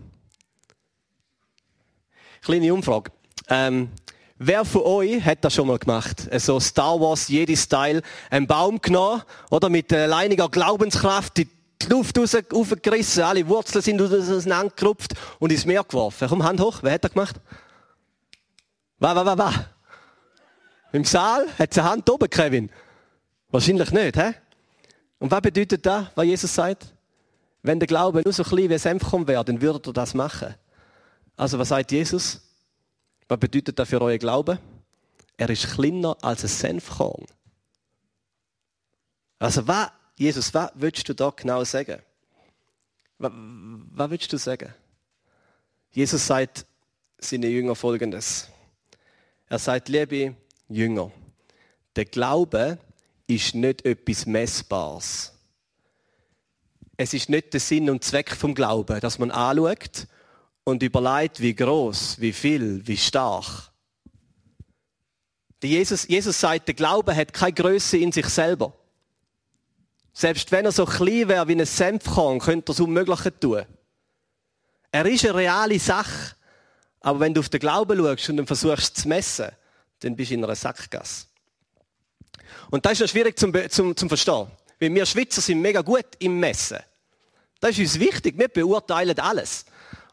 Kleine 2.43 2.73
Umfrage. 2.73 3.11
Ähm, 3.49 3.91
wer 4.37 4.65
von 4.65 4.83
euch 4.83 5.25
hat 5.25 5.45
das 5.45 5.55
schon 5.55 5.67
mal 5.67 5.81
gemacht? 5.81 6.29
So 6.41 6.61
Star 6.61 7.01
Wars 7.01 7.27
Jedi-Style, 7.27 8.01
einen 8.31 8.47
Baum 8.47 8.81
genommen, 8.81 9.23
oder 9.51 9.69
mit 9.71 9.93
alleiniger 9.93 10.49
Glaubenskraft, 10.49 11.37
die 11.37 11.49
Luft 11.89 12.17
raus, 12.17 13.19
alle 13.19 13.49
Wurzeln 13.49 13.83
sind 13.83 14.01
auseinandergerupft 14.01 15.15
und 15.41 15.51
ins 15.51 15.67
Meer 15.67 15.83
geworfen. 15.83 16.29
Komm, 16.29 16.45
Hand 16.45 16.61
hoch, 16.61 16.79
wer 16.83 16.93
hat 16.93 17.03
das 17.03 17.13
gemacht? 17.13 17.41
Was, 19.01 19.17
was, 19.17 19.27
was, 19.27 19.39
was? 19.39 19.55
Im 20.93 21.05
Saal 21.05 21.49
hat 21.59 21.77
eine 21.77 21.91
Hand 21.91 22.09
oben, 22.09 22.31
Kevin. 22.31 22.71
Wahrscheinlich 23.51 23.91
nicht, 23.93 24.17
hä? 24.17 24.35
Und 25.19 25.31
was 25.31 25.41
bedeutet 25.41 25.85
das, 25.85 26.09
was 26.15 26.25
Jesus 26.27 26.55
sagt? 26.55 26.95
Wenn 27.63 27.81
der 27.81 27.87
Glaube 27.87 28.23
nur 28.23 28.33
so 28.33 28.45
klein 28.45 28.71
wie 28.71 28.79
Senfkorn 28.79 29.27
wäre, 29.27 29.45
dann 29.45 29.61
würdet 29.61 29.87
ihr 29.87 29.93
das 29.93 30.15
machen. 30.15 30.55
Also 31.37 31.59
was 31.59 31.69
sagt 31.69 31.93
Jesus? 31.93 32.41
Was 33.27 33.39
bedeutet 33.39 33.79
das 33.79 33.89
für 33.89 34.01
euren 34.01 34.19
Glauben? 34.19 34.59
Er 35.37 35.51
ist 35.51 35.75
kleiner 35.75 36.17
als 36.23 36.45
ein 36.45 36.49
Senfkorn. 36.49 37.25
Also 39.39 39.67
was, 39.67 39.91
Jesus, 40.17 40.53
was 40.55 40.71
willst 40.75 41.09
du 41.09 41.15
da 41.15 41.31
genau 41.31 41.65
sagen? 41.65 42.01
Was, 43.19 43.33
was 43.35 44.11
willst 44.11 44.33
du 44.33 44.37
sagen? 44.37 44.75
Jesus 45.91 46.27
sagt 46.27 46.67
seinen 47.19 47.51
Jünger 47.51 47.75
folgendes. 47.75 48.49
Er 49.49 49.59
sagt, 49.59 49.89
liebe 49.89 50.35
Jünger, 50.69 51.11
der 51.97 52.05
Glaube 52.05 52.79
ist 53.29 53.55
nicht 53.55 53.85
etwas 53.85 54.27
Messbares. 54.27 55.33
Es 56.97 57.15
ist 57.15 57.29
nicht 57.29 57.53
der 57.53 57.61
Sinn 57.61 57.89
und 57.89 58.03
Zweck 58.03 58.35
vom 58.35 58.55
Glauben, 58.55 58.99
dass 59.01 59.21
man 59.21 59.31
anschaut 59.31 60.09
und 60.65 60.83
überlegt, 60.83 61.41
wie 61.41 61.55
groß, 61.55 62.21
wie 62.21 62.33
viel, 62.33 62.85
wie 62.87 62.97
stark. 62.97 63.71
Jesus, 65.63 66.09
Jesus 66.09 66.41
sagt, 66.41 66.69
der 66.69 66.75
Glaube 66.75 67.15
hat 67.15 67.33
keine 67.33 67.53
Größe 67.53 67.99
in 67.99 68.13
sich 68.13 68.27
selber. 68.27 68.73
Selbst 70.13 70.51
wenn 70.51 70.65
er 70.65 70.73
so 70.73 70.85
klein 70.85 71.29
wäre 71.29 71.47
wie 71.47 71.55
ein 71.55 71.67
Senfkorn, 71.67 72.41
könnte 72.41 72.73
er 72.73 72.75
es 72.75 72.81
unmöglich 72.81 73.21
tun. 73.41 73.65
Er 74.91 75.07
ist 75.07 75.25
eine 75.25 75.35
reale 75.35 75.79
Sache. 75.79 76.35
Aber 77.01 77.21
wenn 77.21 77.35
du 77.35 77.41
auf 77.41 77.49
den 77.49 77.61
Glauben 77.61 77.99
schaust 77.99 78.31
und 78.31 78.39
dann 78.39 78.47
versuchst 78.47 78.97
zu 78.97 79.09
messen, 79.09 79.51
dann 80.01 80.17
bist 80.17 80.31
du 80.31 80.35
in 80.35 80.45
einer 80.45 80.57
Sackgasse. 80.57 81.27
Und 82.71 82.85
das 82.85 82.93
ist 82.93 83.01
noch 83.01 83.09
schwierig 83.09 83.39
zum, 83.39 83.53
zum, 83.71 83.97
zum 83.97 84.09
Verstehen. 84.09 84.47
Weil 84.81 84.95
wir 84.95 85.07
Schweizer 85.07 85.41
sind 85.41 85.61
mega 85.61 85.81
gut 85.81 86.07
im 86.19 86.39
Messen. 86.39 86.79
Das 87.61 87.71
ist 87.73 87.79
uns 87.79 87.99
wichtig. 87.99 88.39
Wir 88.39 88.49
beurteilen 88.49 89.19
alles. 89.19 89.65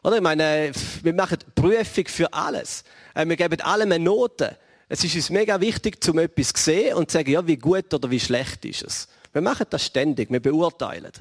Oder? 0.02 0.16
Ich 0.16 0.22
meine, 0.22 0.72
wir 1.02 1.14
machen 1.14 1.38
Prüfung 1.54 2.06
für 2.06 2.32
alles. 2.32 2.84
Äh, 3.14 3.26
wir 3.26 3.36
geben 3.36 3.60
allem 3.60 3.92
eine 3.92 4.02
Note. 4.02 4.56
Es 4.88 5.02
ist 5.04 5.14
uns 5.14 5.30
mega 5.30 5.60
wichtig, 5.60 6.02
zum 6.02 6.18
etwas 6.18 6.52
zu 6.52 6.62
sehen 6.62 6.94
und 6.94 7.10
zu 7.10 7.18
sagen, 7.18 7.30
ja, 7.30 7.46
wie 7.46 7.56
gut 7.56 7.92
oder 7.92 8.10
wie 8.10 8.20
schlecht 8.20 8.64
ist 8.64 8.82
es. 8.82 9.08
Wir 9.32 9.42
machen 9.42 9.66
das 9.68 9.84
ständig. 9.84 10.30
Wir 10.30 10.40
beurteilen. 10.40 11.12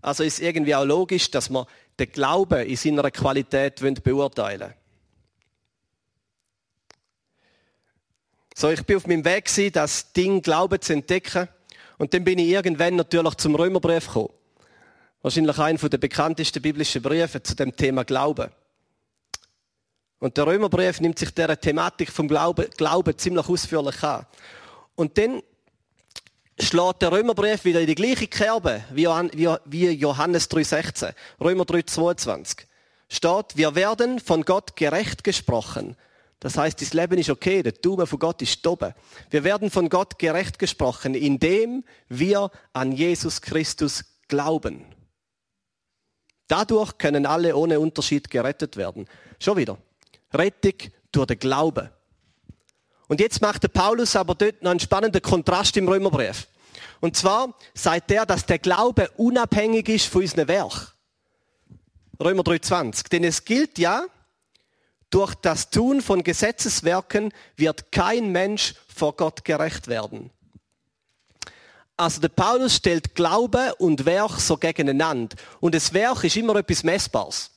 Also 0.00 0.22
ist 0.22 0.40
irgendwie 0.40 0.74
auch 0.74 0.84
logisch, 0.84 1.30
dass 1.30 1.50
wir 1.50 1.66
den 1.98 2.12
Glauben 2.12 2.64
in 2.64 2.76
seiner 2.76 3.10
Qualität 3.10 3.80
beurteilen 4.02 4.60
wollen. 4.60 4.74
So, 8.60 8.68
ich 8.70 8.82
bin 8.82 8.96
auf 8.96 9.06
meinem 9.06 9.24
Weg 9.24 9.44
gewesen, 9.44 9.70
das 9.70 10.12
Ding 10.12 10.42
Glauben 10.42 10.80
zu 10.80 10.92
entdecken. 10.92 11.46
Und 11.96 12.12
dann 12.12 12.24
bin 12.24 12.40
ich 12.40 12.48
irgendwann 12.48 12.96
natürlich 12.96 13.34
zum 13.36 13.54
Römerbrief 13.54 14.08
gekommen. 14.08 14.30
Wahrscheinlich 15.22 15.56
einer 15.60 15.88
der 15.88 15.98
bekanntesten 15.98 16.60
biblischen 16.60 17.00
Briefe 17.00 17.40
zu 17.40 17.54
dem 17.54 17.76
Thema 17.76 18.04
Glauben. 18.04 18.50
Und 20.18 20.36
der 20.36 20.48
Römerbrief 20.48 21.00
nimmt 21.00 21.20
sich 21.20 21.30
der 21.30 21.60
Thematik 21.60 22.10
vom 22.10 22.26
Glauben, 22.26 22.68
Glauben 22.76 23.16
ziemlich 23.16 23.48
ausführlich 23.48 24.02
an. 24.02 24.26
Und 24.96 25.16
dann 25.18 25.40
schlägt 26.58 27.02
der 27.02 27.12
Römerbrief 27.12 27.64
wieder 27.64 27.80
in 27.80 27.86
die 27.86 27.94
gleiche 27.94 28.26
Kerbe 28.26 28.82
wie 28.90 29.92
Johannes 29.92 30.50
3,16. 30.50 31.14
Römer 31.40 31.62
3,22. 31.62 32.64
Steht, 33.08 33.56
wir 33.56 33.76
werden 33.76 34.18
von 34.18 34.42
Gott 34.42 34.74
gerecht 34.74 35.22
gesprochen 35.22 35.96
das 36.40 36.56
heißt, 36.56 36.80
das 36.80 36.92
Leben 36.92 37.18
ist 37.18 37.30
okay, 37.30 37.62
der 37.62 37.72
Daumen 37.72 38.06
von 38.06 38.18
Gott 38.18 38.42
ist 38.42 38.64
oben. 38.66 38.94
Wir 39.30 39.42
werden 39.42 39.70
von 39.70 39.88
Gott 39.88 40.18
gerecht 40.18 40.58
gesprochen, 40.58 41.14
indem 41.14 41.84
wir 42.08 42.50
an 42.72 42.92
Jesus 42.92 43.40
Christus 43.40 44.04
glauben. 44.28 44.84
Dadurch 46.46 46.96
können 46.96 47.26
alle 47.26 47.56
ohne 47.56 47.80
Unterschied 47.80 48.30
gerettet 48.30 48.76
werden. 48.76 49.06
Schon 49.40 49.56
wieder. 49.56 49.78
Rettung 50.32 50.74
durch 51.10 51.26
den 51.26 51.38
Glauben. 51.38 51.90
Und 53.08 53.20
jetzt 53.20 53.40
macht 53.40 53.62
der 53.64 53.68
Paulus 53.68 54.14
aber 54.14 54.34
dort 54.34 54.62
noch 54.62 54.70
einen 54.70 54.80
spannenden 54.80 55.22
Kontrast 55.22 55.76
im 55.76 55.88
Römerbrief. 55.88 56.46
Und 57.00 57.16
zwar 57.16 57.54
sagt 57.74 58.10
er, 58.10 58.26
dass 58.26 58.46
der 58.46 58.58
Glaube 58.58 59.10
unabhängig 59.16 59.88
ist 59.88 60.06
von 60.06 60.22
unseren 60.22 60.48
Werk. 60.48 60.94
Römer 62.20 62.42
3,20. 62.42 63.08
Denn 63.08 63.24
es 63.24 63.44
gilt 63.44 63.78
ja, 63.78 64.04
durch 65.10 65.34
das 65.34 65.70
Tun 65.70 66.00
von 66.00 66.22
Gesetzeswerken 66.22 67.32
wird 67.56 67.92
kein 67.92 68.30
Mensch 68.32 68.74
vor 68.94 69.16
Gott 69.16 69.44
gerecht 69.44 69.88
werden. 69.88 70.30
Also 71.96 72.20
der 72.20 72.28
Paulus 72.28 72.76
stellt 72.76 73.14
Glaube 73.14 73.74
und 73.78 74.04
Werk 74.04 74.38
so 74.38 74.56
gegeneinander. 74.56 75.36
Und 75.60 75.74
das 75.74 75.92
Werk 75.92 76.22
ist 76.22 76.36
immer 76.36 76.54
etwas 76.56 76.84
Messbares. 76.84 77.50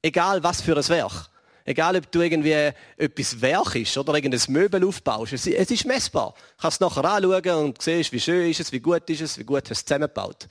Egal 0.00 0.42
was 0.42 0.60
für 0.60 0.76
ein 0.76 0.88
Werk. 0.88 1.28
Egal, 1.66 1.96
ob 1.96 2.12
du 2.12 2.20
irgendwie 2.20 2.72
etwas 2.98 3.40
Werk 3.40 3.74
ist 3.74 3.96
oder 3.96 4.14
irgendein 4.14 4.40
Möbel 4.48 4.86
aufbaust. 4.86 5.32
Es, 5.32 5.46
ist 5.46 5.86
messbar. 5.86 6.34
Du 6.36 6.62
kannst 6.62 6.76
es 6.76 6.80
nachher 6.80 7.04
anschauen 7.04 7.64
und 7.64 7.80
siehst, 7.80 8.12
wie 8.12 8.20
schön 8.20 8.50
ist 8.50 8.60
es, 8.60 8.70
wie 8.70 8.80
gut 8.80 9.08
ist 9.08 9.22
es, 9.22 9.38
wie 9.38 9.44
gut 9.44 9.62
hast 9.62 9.68
du 9.68 9.72
es 9.72 9.84
zusammengebaut. 9.84 10.46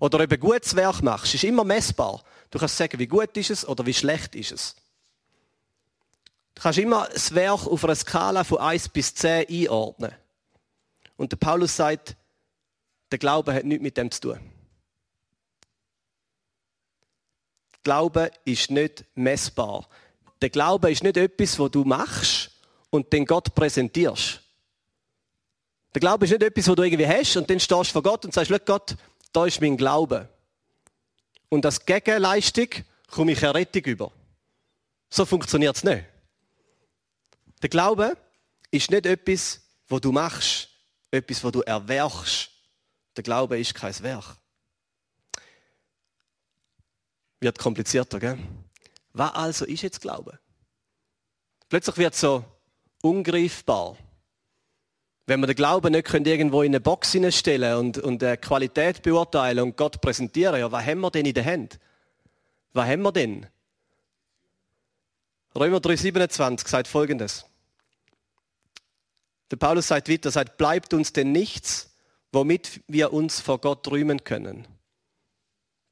Oder 0.00 0.20
ob 0.20 0.28
du 0.28 0.34
ein 0.34 0.40
gutes 0.40 0.74
Werk 0.74 1.02
machst, 1.02 1.34
ist 1.34 1.44
immer 1.44 1.64
messbar. 1.64 2.22
Du 2.50 2.58
kannst 2.58 2.78
sagen, 2.78 2.98
wie 2.98 3.06
gut 3.06 3.36
ist 3.36 3.50
es 3.50 3.68
oder 3.68 3.84
wie 3.84 3.92
schlecht 3.92 4.34
ist 4.34 4.52
es. 4.52 4.74
Du 6.54 6.62
kannst 6.62 6.78
immer 6.78 7.08
das 7.12 7.34
Werk 7.34 7.66
auf 7.66 7.84
einer 7.84 7.94
Skala 7.94 8.44
von 8.44 8.58
1 8.58 8.88
bis 8.90 9.14
10 9.14 9.48
einordnen. 9.48 10.12
Und 11.16 11.32
der 11.32 11.36
Paulus 11.36 11.76
sagt, 11.76 12.16
der 13.10 13.18
Glaube 13.18 13.54
hat 13.54 13.64
nichts 13.64 13.82
mit 13.82 13.96
dem 13.96 14.10
zu 14.10 14.20
tun. 14.20 14.40
Glaube 17.82 18.30
ist 18.44 18.70
nicht 18.70 19.04
messbar. 19.14 19.88
Der 20.40 20.50
Glaube 20.50 20.90
ist 20.90 21.02
nicht 21.02 21.16
etwas, 21.16 21.58
was 21.58 21.70
du 21.70 21.84
machst 21.84 22.50
und 22.90 23.12
den 23.12 23.26
Gott 23.26 23.54
präsentierst. 23.54 24.40
Der 25.94 26.00
Glaube 26.00 26.24
ist 26.24 26.32
nicht 26.32 26.42
etwas, 26.42 26.66
was 26.66 26.74
du 26.74 26.82
irgendwie 26.82 27.06
hast 27.06 27.36
und 27.36 27.48
dann 27.48 27.60
stehst 27.60 27.90
du 27.90 27.92
vor 27.92 28.02
Gott 28.02 28.24
und 28.24 28.34
sagst, 28.34 28.50
Gott, 28.64 28.96
da 29.32 29.46
ist 29.46 29.60
mein 29.60 29.76
Glaube. 29.76 30.28
Und 31.50 31.64
als 31.64 31.84
Gegenleistung 31.84 32.68
komme 33.10 33.32
ich 33.32 33.44
eine 33.44 33.54
Rettung 33.54 33.84
über. 33.84 34.12
So 35.10 35.24
funktioniert 35.24 35.76
es 35.76 35.84
nicht. 35.84 36.04
Der 37.64 37.70
Glaube 37.70 38.14
ist 38.70 38.90
nicht 38.90 39.06
etwas, 39.06 39.62
was 39.88 40.02
du 40.02 40.12
machst, 40.12 40.68
etwas, 41.10 41.42
was 41.42 41.52
du 41.52 41.62
erwerchst. 41.62 42.50
Der 43.16 43.24
Glaube 43.24 43.58
ist 43.58 43.74
kein 43.74 43.98
Werk. 44.02 44.36
Wird 47.40 47.58
komplizierter, 47.58 48.20
gell? 48.20 48.38
Was 49.14 49.34
also 49.34 49.64
ist 49.64 49.80
jetzt 49.80 50.02
Glaube? 50.02 50.38
Plötzlich 51.70 51.96
wird 51.96 52.12
es 52.12 52.20
so 52.20 52.44
ungreifbar. 53.00 53.96
Wenn 55.24 55.40
wir 55.40 55.46
den 55.46 55.56
Glauben 55.56 55.92
nicht 55.92 56.08
können, 56.08 56.26
irgendwo 56.26 56.60
in 56.60 56.72
eine 56.72 56.80
Box 56.80 57.12
hineinstellen 57.12 57.78
und, 57.78 57.96
und 57.96 58.22
eine 58.22 58.36
Qualität 58.36 59.02
beurteilen 59.02 59.60
und 59.60 59.76
Gott 59.78 60.02
präsentieren, 60.02 60.60
ja, 60.60 60.70
was 60.70 60.84
haben 60.84 61.00
wir 61.00 61.10
denn 61.10 61.24
in 61.24 61.32
der 61.32 61.46
Hand? 61.46 61.78
Was 62.74 62.86
haben 62.88 63.00
wir 63.00 63.12
denn? 63.12 63.46
Römer 65.56 65.78
3,27 65.78 66.68
sagt 66.68 66.88
folgendes. 66.88 67.46
Der 69.54 69.58
Paulus 69.68 69.86
sagt 69.86 70.08
weiter, 70.08 70.32
sagt, 70.32 70.56
bleibt 70.56 70.94
uns 70.94 71.12
denn 71.12 71.30
nichts, 71.30 71.94
womit 72.32 72.80
wir 72.88 73.12
uns 73.12 73.38
vor 73.38 73.60
Gott 73.60 73.88
rühmen 73.88 74.24
können. 74.24 74.66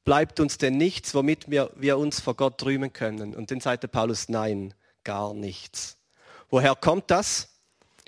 Bleibt 0.03 0.41
uns 0.41 0.57
denn 0.57 0.75
nichts, 0.75 1.15
womit 1.15 1.49
wir, 1.49 1.71
wir 1.77 1.97
uns 1.97 2.19
vor 2.19 2.35
Gott 2.35 2.61
rühmen 2.65 2.91
können. 2.91 3.33
Und 3.33 3.51
dann 3.51 3.61
sagt 3.61 3.83
der 3.83 3.87
Paulus, 3.87 4.27
nein, 4.27 4.73
gar 5.05 5.33
nichts. 5.33 5.97
Woher 6.49 6.75
kommt 6.75 7.09
das? 7.09 7.51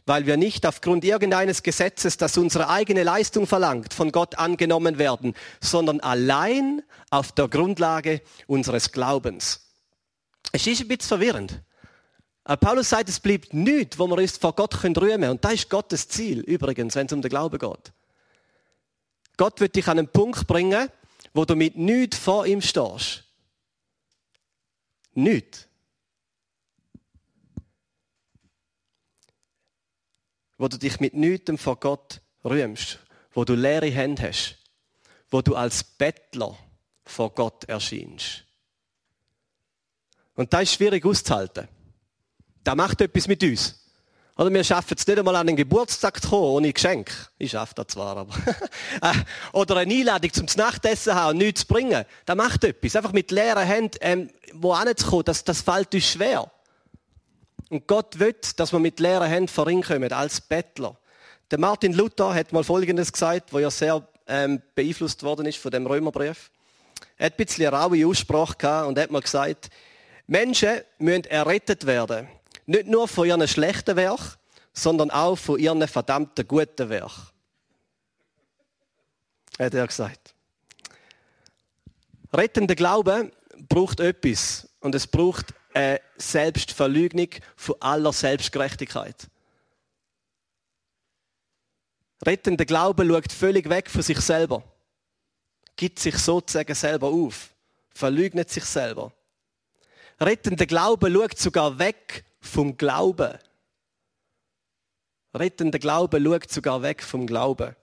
weil 0.05 0.27
wir 0.27 0.37
nicht 0.37 0.67
aufgrund 0.67 1.03
irgendeines 1.03 1.63
Gesetzes, 1.63 2.17
das 2.17 2.37
unsere 2.37 2.69
eigene 2.69 3.01
Leistung 3.01 3.47
verlangt, 3.47 3.91
von 3.91 4.11
Gott 4.11 4.37
angenommen 4.37 4.99
werden, 4.99 5.33
sondern 5.61 5.99
allein 5.99 6.83
auf 7.09 7.31
der 7.31 7.47
Grundlage 7.47 8.21
unseres 8.45 8.91
Glaubens. 8.91 9.71
Es 10.51 10.67
ist 10.67 10.81
ein 10.81 10.89
bisschen 10.89 11.07
verwirrend. 11.07 11.63
Paulus 12.45 12.89
sagt, 12.89 13.09
es 13.09 13.19
bleibt 13.19 13.55
nichts, 13.55 13.97
wo 13.97 14.05
wir 14.07 14.19
uns 14.19 14.37
vor 14.37 14.53
Gott 14.53 14.83
rühmen 14.83 14.93
können. 14.93 15.29
Und 15.31 15.43
das 15.43 15.53
ist 15.53 15.69
Gottes 15.69 16.07
Ziel, 16.07 16.41
übrigens, 16.41 16.95
wenn 16.95 17.07
es 17.07 17.13
um 17.13 17.21
den 17.21 17.29
Glauben 17.29 17.57
geht. 17.57 17.91
Gott 19.35 19.59
wird 19.59 19.75
dich 19.75 19.87
an 19.87 19.97
einen 19.97 20.07
Punkt 20.07 20.45
bringen, 20.45 20.89
wo 21.33 21.43
du 21.43 21.55
mit 21.55 21.75
nichts 21.75 22.17
vor 22.17 22.45
ihm 22.45 22.61
stehst. 22.61 23.23
Nichts. 25.15 25.67
Wo 30.57 30.67
du 30.67 30.77
dich 30.77 30.99
mit 30.99 31.15
nichts 31.15 31.51
vor 31.59 31.79
Gott 31.79 32.21
rühmst. 32.43 32.99
Wo 33.33 33.43
du 33.43 33.55
leere 33.55 33.89
Hände 33.89 34.21
hast. 34.21 34.57
Wo 35.31 35.41
du 35.41 35.55
als 35.55 35.83
Bettler 35.83 36.55
vor 37.03 37.33
Gott 37.33 37.63
erscheinst. 37.65 38.43
Und 40.35 40.53
das 40.53 40.63
ist 40.63 40.73
schwierig 40.73 41.03
auszuhalten. 41.05 41.67
Das 42.65 42.75
macht 42.75 42.99
etwas 42.99 43.27
mit 43.27 43.43
uns. 43.43 43.75
Oder 44.37 44.51
wir 44.51 44.63
schaffen 44.63 44.95
es 44.97 45.07
nicht 45.07 45.17
einmal 45.17 45.35
an 45.35 45.47
einen 45.47 45.55
Geburtstag 45.55 46.21
zu 46.21 46.29
kommen, 46.29 46.43
ohne 46.43 46.73
Geschenk. 46.73 47.09
Ich 47.37 47.51
schaffe 47.51 47.75
das 47.75 47.87
zwar, 47.87 48.17
aber. 48.17 48.35
Äh, 49.01 49.13
oder 49.51 49.77
eine 49.77 49.93
Einladung 49.93 50.33
zum 50.33 50.47
Nachtessen 50.57 51.13
haben 51.13 51.31
und 51.31 51.37
nichts 51.37 51.61
zu 51.61 51.67
bringen. 51.67 52.05
Das 52.25 52.35
macht 52.35 52.63
etwas. 52.63 52.95
Einfach 52.95 53.11
mit 53.11 53.29
leeren 53.29 53.65
Händen, 53.65 53.97
ähm, 54.01 54.29
wo 54.53 54.71
anzukommen, 54.73 55.25
das, 55.25 55.43
das 55.43 55.61
fällt 55.61 55.93
uns 55.93 56.09
schwer. 56.11 56.49
Und 57.69 57.87
Gott 57.87 58.19
will, 58.19 58.35
dass 58.55 58.71
wir 58.71 58.79
mit 58.79 58.99
leeren 58.99 59.27
Händen 59.27 59.47
vorankommen, 59.47 60.11
als 60.11 60.41
Bettler. 60.41 60.97
Der 61.51 61.59
Martin 61.59 61.93
Luther 61.93 62.33
hat 62.33 62.51
mal 62.51 62.63
Folgendes 62.63 63.11
gesagt, 63.11 63.53
wo 63.53 63.59
ja 63.59 63.69
sehr 63.69 64.07
ähm, 64.27 64.61
beeinflusst 64.73 65.23
worden 65.23 65.45
ist 65.45 65.59
von 65.59 65.71
dem 65.71 65.85
Römerbrief. 65.85 66.49
Er 67.17 67.27
hat 67.27 67.33
ein 67.33 67.45
bisschen 67.45 67.67
eine 67.67 67.77
raue 67.77 68.07
Aussprache 68.07 68.55
gehabt 68.57 68.87
und 68.87 68.97
hat 68.97 69.11
mal 69.11 69.21
gesagt, 69.21 69.69
Menschen 70.25 70.81
müssen 70.97 71.25
errettet 71.25 71.85
werden. 71.85 72.27
Nicht 72.65 72.87
nur 72.87 73.07
von 73.07 73.27
ihren 73.27 73.47
schlechten 73.47 73.95
Werk, 73.95 74.37
sondern 74.73 75.11
auch 75.11 75.37
von 75.37 75.59
ihren 75.59 75.87
verdammten 75.87 76.47
guten 76.47 76.89
Werk. 76.89 77.11
Hat 79.59 79.73
er 79.73 79.87
gesagt. 79.87 80.33
Rettender 82.33 82.75
Glaube 82.75 83.31
braucht 83.69 83.99
etwas. 83.99 84.67
Und 84.81 84.95
es 84.95 85.07
braucht 85.07 85.53
eine 85.73 86.01
Selbstverleugnung 86.17 87.29
von 87.55 87.75
aller 87.79 88.11
Selbstgerechtigkeit. 88.11 89.27
Rettender 92.25 92.65
Glaube 92.65 93.05
schaut 93.05 93.31
völlig 93.31 93.69
weg 93.69 93.89
von 93.89 94.01
sich 94.01 94.19
selber. 94.19 94.63
Gibt 95.75 95.99
sich 95.99 96.17
sozusagen 96.17 96.75
selber 96.75 97.07
auf. 97.07 97.49
Verleugnet 97.93 98.49
sich 98.49 98.65
selber. 98.65 99.11
Rettender 100.19 100.65
Glaube 100.65 101.11
schaut 101.11 101.37
sogar 101.37 101.77
weg 101.77 102.23
vom 102.45 102.77
Glauben. 102.77 103.37
Rettender 105.33 105.79
Glaube 105.79 106.21
schaut 106.23 106.51
sogar 106.51 106.81
weg 106.81 107.03
vom 107.03 107.27
Glauben. 107.27 107.75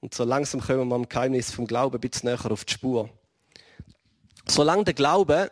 Und 0.00 0.14
so 0.14 0.24
langsam 0.24 0.60
kommen 0.60 0.88
wir 0.88 0.94
am 0.94 1.08
Geheimnis 1.08 1.50
vom 1.50 1.66
Glauben 1.66 1.96
ein 1.96 2.00
bisschen 2.00 2.28
näher 2.28 2.50
auf 2.50 2.64
die 2.64 2.74
Spur. 2.74 3.08
Solange 4.46 4.84
der 4.84 4.94
Glaube 4.94 5.50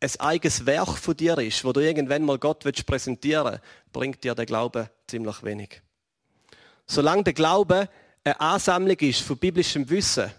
ein 0.00 0.10
eigenes 0.18 0.64
Werk 0.64 0.96
von 0.96 1.16
dir 1.16 1.36
ist, 1.38 1.64
wo 1.64 1.72
du 1.72 1.80
irgendwann 1.80 2.24
mal 2.24 2.38
Gott 2.38 2.64
präsentieren 2.86 3.52
willst, 3.52 3.92
bringt 3.92 4.24
dir 4.24 4.34
der 4.34 4.46
Glaube 4.46 4.90
ziemlich 5.06 5.42
wenig. 5.42 5.82
Solange 6.86 7.24
der 7.24 7.34
Glaube 7.34 7.88
eine 8.24 8.40
Ansammlung 8.40 8.96
ist 8.96 9.20
von 9.20 9.36
biblischem 9.36 9.88
Wissen 9.90 10.30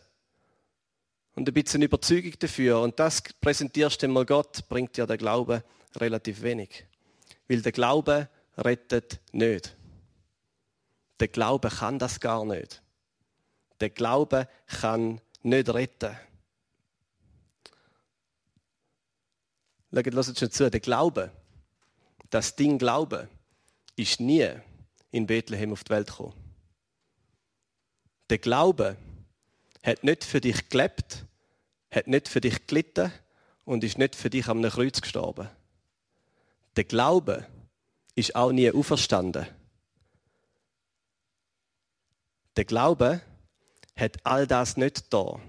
und 1.35 1.47
ein 1.47 1.53
bisschen 1.53 1.81
Überzeugung 1.81 2.33
dafür 2.39 2.81
und 2.81 2.99
das 2.99 3.21
präsentierst 3.39 4.01
du 4.01 4.07
mal 4.07 4.25
Gott, 4.25 4.67
bringt 4.67 4.97
dir 4.97 5.05
der 5.05 5.17
Glaube 5.17 5.63
relativ 5.95 6.41
wenig. 6.41 6.85
Weil 7.47 7.61
der 7.61 7.71
Glaube 7.71 8.29
rettet 8.57 9.19
nicht. 9.31 9.75
Der 11.19 11.27
Glaube 11.27 11.69
kann 11.69 11.99
das 11.99 12.19
gar 12.19 12.45
nicht. 12.45 12.81
Der 13.79 13.89
Glaube 13.89 14.47
kann 14.67 15.21
nicht 15.43 15.69
retten. 15.69 16.15
Schaut, 19.93 20.39
schon 20.39 20.51
zu. 20.51 20.71
Der 20.71 20.79
Glaube, 20.79 21.31
das 22.29 22.55
Ding 22.55 22.77
Glaube, 22.77 23.27
ist 23.95 24.19
nie 24.19 24.47
in 25.11 25.27
Bethlehem 25.27 25.73
auf 25.73 25.83
die 25.83 25.89
Welt 25.89 26.07
gekommen. 26.07 26.33
Der 28.29 28.37
Glaube 28.37 28.95
hat 29.83 30.03
nicht 30.03 30.23
für 30.23 30.39
dich 30.39 30.69
gelebt, 30.69 31.25
hat 31.91 32.07
nicht 32.07 32.29
für 32.29 32.39
dich 32.39 32.65
gelitten 32.65 33.11
und 33.65 33.83
ist 33.83 33.97
nicht 33.97 34.15
für 34.15 34.29
dich 34.29 34.47
am 34.47 34.61
Kreuz 34.63 35.01
gestorben. 35.01 35.49
Der 36.75 36.83
Glaube 36.85 37.47
ist 38.15 38.35
auch 38.35 38.51
nie 38.51 38.71
auferstanden. 38.71 39.47
Der 42.55 42.65
Glaube 42.65 43.21
hat 43.95 44.25
all 44.25 44.47
das 44.47 44.77
nicht 44.77 45.13
da. 45.13 45.39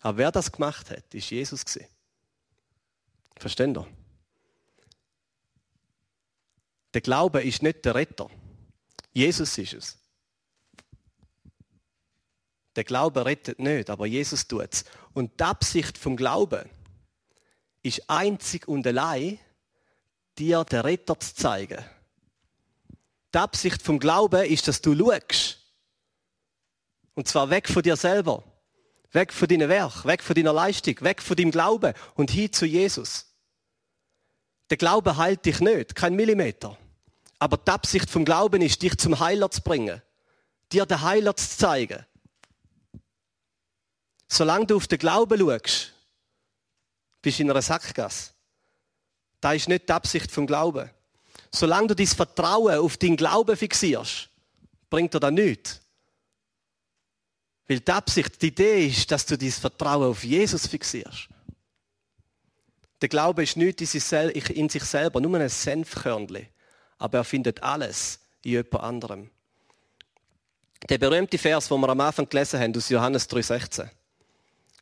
Aber 0.00 0.18
wer 0.18 0.32
das 0.32 0.52
gemacht 0.52 0.90
hat, 0.90 1.14
ist 1.14 1.30
Jesus 1.30 1.64
Versteht 3.36 3.76
ihr? 3.76 3.86
Der 6.94 7.00
Glaube 7.00 7.42
ist 7.42 7.62
nicht 7.62 7.84
der 7.84 7.94
Retter. 7.94 8.30
Jesus 9.12 9.58
ist 9.58 9.72
es. 9.74 9.98
Der 12.76 12.84
Glaube 12.84 13.24
rettet 13.24 13.58
nicht, 13.58 13.90
aber 13.90 14.06
Jesus 14.06 14.46
tut 14.46 14.72
es. 14.72 14.84
Und 15.12 15.40
die 15.40 15.44
Absicht 15.44 15.98
vom 15.98 16.16
Glauben 16.16 16.68
ist 17.82 18.08
einzig 18.08 18.68
und 18.68 18.86
allein, 18.86 19.38
dir 20.38 20.64
den 20.64 20.80
Retter 20.80 21.18
zu 21.18 21.34
zeigen. 21.34 21.84
Die 23.34 23.38
Absicht 23.38 23.82
vom 23.82 23.98
Glauben 23.98 24.44
ist, 24.46 24.68
dass 24.68 24.80
du 24.80 24.96
schaust. 24.96 25.58
Und 27.14 27.28
zwar 27.28 27.50
weg 27.50 27.68
von 27.68 27.82
dir 27.82 27.96
selber. 27.96 28.44
Weg 29.10 29.32
von 29.32 29.48
deinem 29.48 29.68
Werk, 29.68 30.04
weg 30.04 30.22
von 30.22 30.34
deiner 30.34 30.52
Leistung, 30.52 31.00
weg 31.00 31.22
von 31.22 31.36
deinem 31.36 31.50
Glauben 31.50 31.94
und 32.14 32.30
hin 32.30 32.52
zu 32.52 32.66
Jesus. 32.66 33.26
Der 34.70 34.76
Glaube 34.76 35.16
heilt 35.16 35.46
dich 35.46 35.60
nicht, 35.60 35.94
kein 35.94 36.14
Millimeter. 36.14 36.76
Aber 37.38 37.56
die 37.56 37.70
Absicht 37.70 38.10
vom 38.10 38.24
Glauben 38.24 38.60
ist, 38.60 38.82
dich 38.82 38.96
zum 38.98 39.18
Heiler 39.18 39.50
zu 39.50 39.62
bringen. 39.62 40.02
Dir 40.72 40.84
den 40.84 41.00
Heiler 41.00 41.34
zu 41.36 41.56
zeigen. 41.56 42.04
Solange 44.28 44.66
du 44.66 44.76
auf 44.76 44.86
den 44.86 44.98
Glauben 44.98 45.38
schaust, 45.38 45.94
bist 47.22 47.38
du 47.38 47.44
in 47.44 47.50
einer 47.50 47.62
Sackgasse. 47.62 48.32
Das 49.40 49.54
ist 49.54 49.68
nicht 49.68 49.88
die 49.88 49.92
Absicht 49.92 50.30
vom 50.30 50.46
Glauben. 50.46 50.90
Solange 51.50 51.88
du 51.88 51.94
dein 51.94 52.06
Vertrauen 52.06 52.78
auf 52.78 52.96
deinen 52.96 53.16
Glauben 53.16 53.56
fixierst, 53.56 54.28
bringt 54.90 55.14
er 55.14 55.20
da 55.20 55.30
nichts. 55.30 55.80
Weil 57.66 57.80
die 57.80 57.92
Absicht, 57.92 58.40
die 58.40 58.48
Idee 58.48 58.86
ist, 58.86 59.10
dass 59.10 59.26
du 59.26 59.36
dein 59.36 59.50
Vertrauen 59.50 60.10
auf 60.10 60.24
Jesus 60.24 60.66
fixierst. 60.66 61.28
Der 63.00 63.08
Glaube 63.08 63.42
ist 63.42 63.56
nichts 63.56 63.94
in 63.94 64.68
sich 64.68 64.84
selber, 64.84 65.20
nur 65.20 65.38
ein 65.38 65.48
Senfkörnchen. 65.48 66.48
Aber 66.98 67.18
er 67.18 67.24
findet 67.24 67.62
alles 67.62 68.18
in 68.42 68.52
jemand 68.52 68.82
anderem. 68.82 69.30
Der 70.88 70.98
berühmte 70.98 71.38
Vers, 71.38 71.68
den 71.68 71.80
wir 71.80 71.88
am 71.88 72.00
Anfang 72.00 72.28
gelesen 72.28 72.60
haben, 72.60 72.76
aus 72.76 72.88
Johannes 72.88 73.28
3,16, 73.28 73.88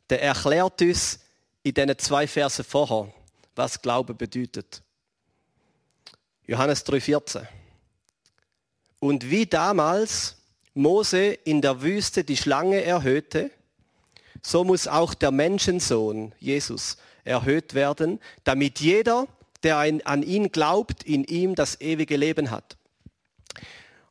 der 0.09 0.21
erklärt 0.21 0.81
uns 0.81 1.19
in 1.63 1.73
diesen 1.73 1.97
zwei 1.97 2.27
Versen 2.27 2.63
vorher, 2.63 3.13
was 3.57 3.81
Glaube 3.81 4.13
bedeutet. 4.13 4.81
Johannes 6.45 6.85
3,14. 6.85 7.45
Und 8.99 9.29
wie 9.29 9.45
damals 9.45 10.37
Mose 10.73 11.33
in 11.43 11.61
der 11.61 11.81
Wüste 11.81 12.23
die 12.23 12.37
Schlange 12.37 12.83
erhöhte, 12.83 13.51
so 14.41 14.63
muss 14.63 14.87
auch 14.87 15.13
der 15.13 15.31
Menschensohn, 15.31 16.33
Jesus, 16.39 16.97
erhöht 17.23 17.73
werden, 17.73 18.19
damit 18.43 18.79
jeder, 18.79 19.27
der 19.63 19.77
an 19.77 20.23
ihn 20.23 20.51
glaubt, 20.51 21.03
in 21.03 21.23
ihm 21.25 21.55
das 21.55 21.81
ewige 21.81 22.15
Leben 22.15 22.51
hat. 22.51 22.77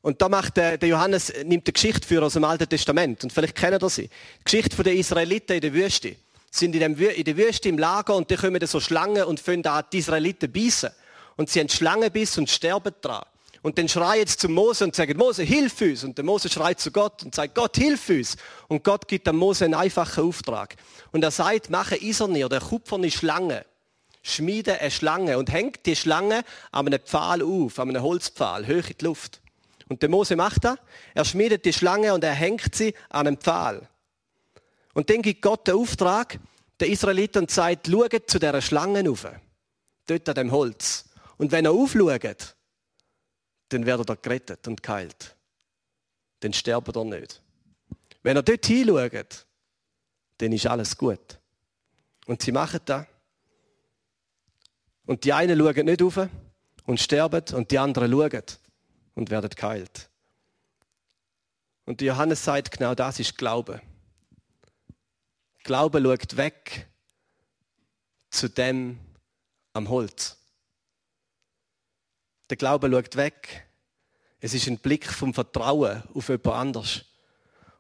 Und 0.03 0.23
da 0.23 0.29
macht 0.29 0.57
der, 0.57 0.79
der 0.79 0.89
Johannes, 0.89 1.33
nimmt 1.45 1.67
die 1.67 1.73
Geschichte 1.73 2.07
für 2.07 2.23
aus 2.23 2.35
dem 2.35 2.45
Alten 2.45 2.69
Testament. 2.69 3.25
Und 3.25 3.33
vielleicht 3.33 3.57
kennen 3.57 3.81
ihr 3.83 3.91
sie. 3.91 4.09
Die 4.39 4.45
Geschichte 4.45 4.83
der 4.83 4.95
Israeliten 4.95 5.55
in 5.55 5.61
der 5.61 5.73
Wüste 5.73 6.17
sind 6.51 6.75
in, 6.75 6.81
dem, 6.81 6.99
in 6.99 7.25
der 7.25 7.37
Wüste 7.37 7.69
im 7.69 7.79
Lager 7.79 8.15
und 8.15 8.31
da 8.31 8.37
kommen 8.37 8.65
so 8.67 8.81
Schlangen 8.81 9.25
und 9.25 9.41
fangen 9.41 9.63
da 9.63 9.83
die 9.83 9.99
Israeliten 9.99 10.51
beißen. 10.51 10.91
Und 11.37 11.51
sie 11.51 11.61
haben 11.61 11.69
Schlangenbiss 11.69 12.39
und 12.39 12.49
sterben 12.49 12.95
dran. 13.01 13.25
Und 13.63 13.79
dann 13.79 13.89
schreien 13.89 14.27
sie 14.27 14.37
zu 14.37 14.49
Mose 14.49 14.85
und 14.85 14.95
sagen, 14.95 15.19
Mose, 15.19 15.43
hilf 15.43 15.81
uns. 15.81 16.05
Und 16.05 16.17
der 16.17 16.25
Mose 16.25 16.49
schreit 16.49 16.79
zu 16.79 16.93
Gott 16.93 17.25
und 17.25 17.35
sagt, 17.35 17.55
Gott, 17.57 17.77
hilf 17.77 18.09
uns. 18.09 18.37
Und 18.69 18.85
Gott 18.85 19.09
gibt 19.09 19.27
dem 19.27 19.37
Mose 19.37 19.65
einen 19.65 19.75
einfachen 19.75 20.25
Auftrag. 20.25 20.77
Und 21.11 21.25
er 21.25 21.33
sagt, 21.33 21.69
mache 21.69 21.97
Iserne 21.97 22.45
oder 22.45 22.61
kupferne 22.61 23.11
Schlange. 23.11 23.67
Schmiede 24.23 24.81
eine 24.81 24.91
Schlange 24.91 25.37
und 25.37 25.51
hängt 25.51 25.85
die 25.87 25.97
Schlange 25.97 26.45
an 26.71 26.87
einem 26.87 27.01
Pfahl 27.01 27.43
auf, 27.43 27.79
an 27.79 27.89
einem 27.89 28.03
Holzpfahl, 28.03 28.67
hoch 28.67 28.89
in 28.89 28.99
die 29.01 29.05
Luft. 29.05 29.41
Und 29.89 30.03
der 30.03 30.09
Mose 30.09 30.37
macht 30.37 30.65
das. 30.65 30.79
Er 31.15 31.25
schmiedet 31.25 31.65
die 31.65 31.73
Schlange 31.73 32.15
und 32.15 32.25
er 32.25 32.35
hängt 32.35 32.75
sie 32.75 32.95
an 33.09 33.27
einem 33.27 33.37
Pfahl. 33.37 33.89
Und 34.97 35.11
dann 35.11 35.21
gibt 35.21 35.43
Gott 35.43 35.67
den 35.67 35.75
Auftrag, 35.75 36.41
der 36.81 36.89
Israeliten 36.89 37.43
und 37.43 37.51
sagt, 37.51 37.87
schaut 37.87 38.31
zu 38.31 38.39
dieser 38.39 38.63
Schlange 38.63 39.07
rauf. 39.07 39.27
Dort 40.07 40.27
an 40.27 40.35
dem 40.35 40.51
Holz. 40.51 41.11
Und 41.37 41.53
wenn 41.53 41.67
er 41.67 41.73
aufschaut, 41.73 42.57
dann 43.69 43.85
werdet 43.85 44.09
er 44.09 44.17
gerettet 44.17 44.67
und 44.67 44.83
geheilt. 44.83 45.37
Dann 46.41 46.55
sterbt 46.55 46.97
er 46.97 47.05
nicht. 47.05 47.43
Wenn 48.23 48.37
er 48.39 48.43
dort 48.43 48.65
hinschaut, 48.65 49.47
dann 50.39 50.53
ist 50.53 50.67
alles 50.67 50.97
gut. 50.97 51.41
Und 52.25 52.41
sie 52.41 52.53
machen 52.53 52.81
das. 52.87 53.05
Und 55.05 55.25
die 55.25 55.35
einen 55.35 55.59
schauen 55.59 55.85
nicht 55.85 56.03
auf 56.03 56.27
und 56.87 57.01
sterben 57.01 57.45
und 57.55 57.71
die 57.71 57.79
anderen 57.79 58.11
schauen 58.11 58.45
und 59.15 59.29
werden 59.29 59.51
geheilt. 59.51 60.09
Und 61.85 62.01
Johannes 62.01 62.43
sagt, 62.43 62.71
genau 62.71 62.95
das 62.95 63.21
ist 63.21 63.37
Glaube. 63.37 63.83
Glaube 65.67 66.01
schaut 66.01 66.37
weg 66.37 66.89
zu 68.31 68.49
dem 68.49 69.01
am 69.73 69.89
Holz. 69.89 70.39
Der 72.49 72.57
Glaube 72.57 72.89
schaut 72.89 73.17
weg. 73.17 73.67
Es 74.39 74.55
ist 74.55 74.69
ein 74.69 74.79
Blick 74.79 75.07
vom 75.13 75.35
Vertrauen 75.35 76.05
auf 76.15 76.29
jemand 76.29 76.47
anders. 76.47 77.05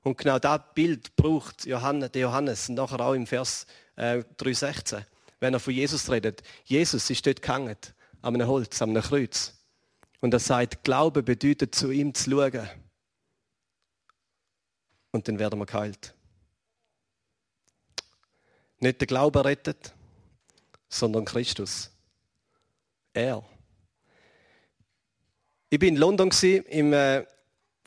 Und 0.02 0.18
genau 0.18 0.40
das 0.40 0.62
Bild 0.74 1.14
braucht 1.14 1.64
Johannes, 1.64 2.10
der 2.10 2.22
Johannes 2.22 2.68
nachher 2.70 2.98
auch 2.98 3.12
im 3.12 3.24
Vers 3.24 3.66
äh, 3.94 4.24
3,16, 4.36 5.04
wenn 5.38 5.54
er 5.54 5.60
von 5.60 5.72
Jesus 5.72 6.10
redet. 6.10 6.42
Jesus 6.64 7.08
ist 7.08 7.24
dort 7.24 7.40
gehangen, 7.40 7.76
an 8.20 8.34
einem 8.34 8.48
Holz, 8.48 8.82
an 8.82 8.90
einem 8.90 9.02
Kreuz. 9.02 9.54
Und 10.20 10.34
er 10.34 10.40
sagt, 10.40 10.82
Glaube 10.82 11.22
bedeutet, 11.22 11.76
zu 11.76 11.92
ihm 11.92 12.12
zu 12.14 12.30
schauen. 12.30 12.68
Und 15.12 15.28
dann 15.28 15.38
werden 15.38 15.60
wir 15.60 15.66
geheilt. 15.66 16.15
Nicht 18.80 19.00
der 19.00 19.06
Glaube 19.06 19.44
rettet, 19.44 19.94
sondern 20.88 21.24
Christus. 21.24 21.90
Er. 23.14 23.42
Ich 25.70 25.78
bin 25.78 25.94
in 25.94 26.00
London 26.00 26.30
im 26.42 26.92
äh, 26.92 27.24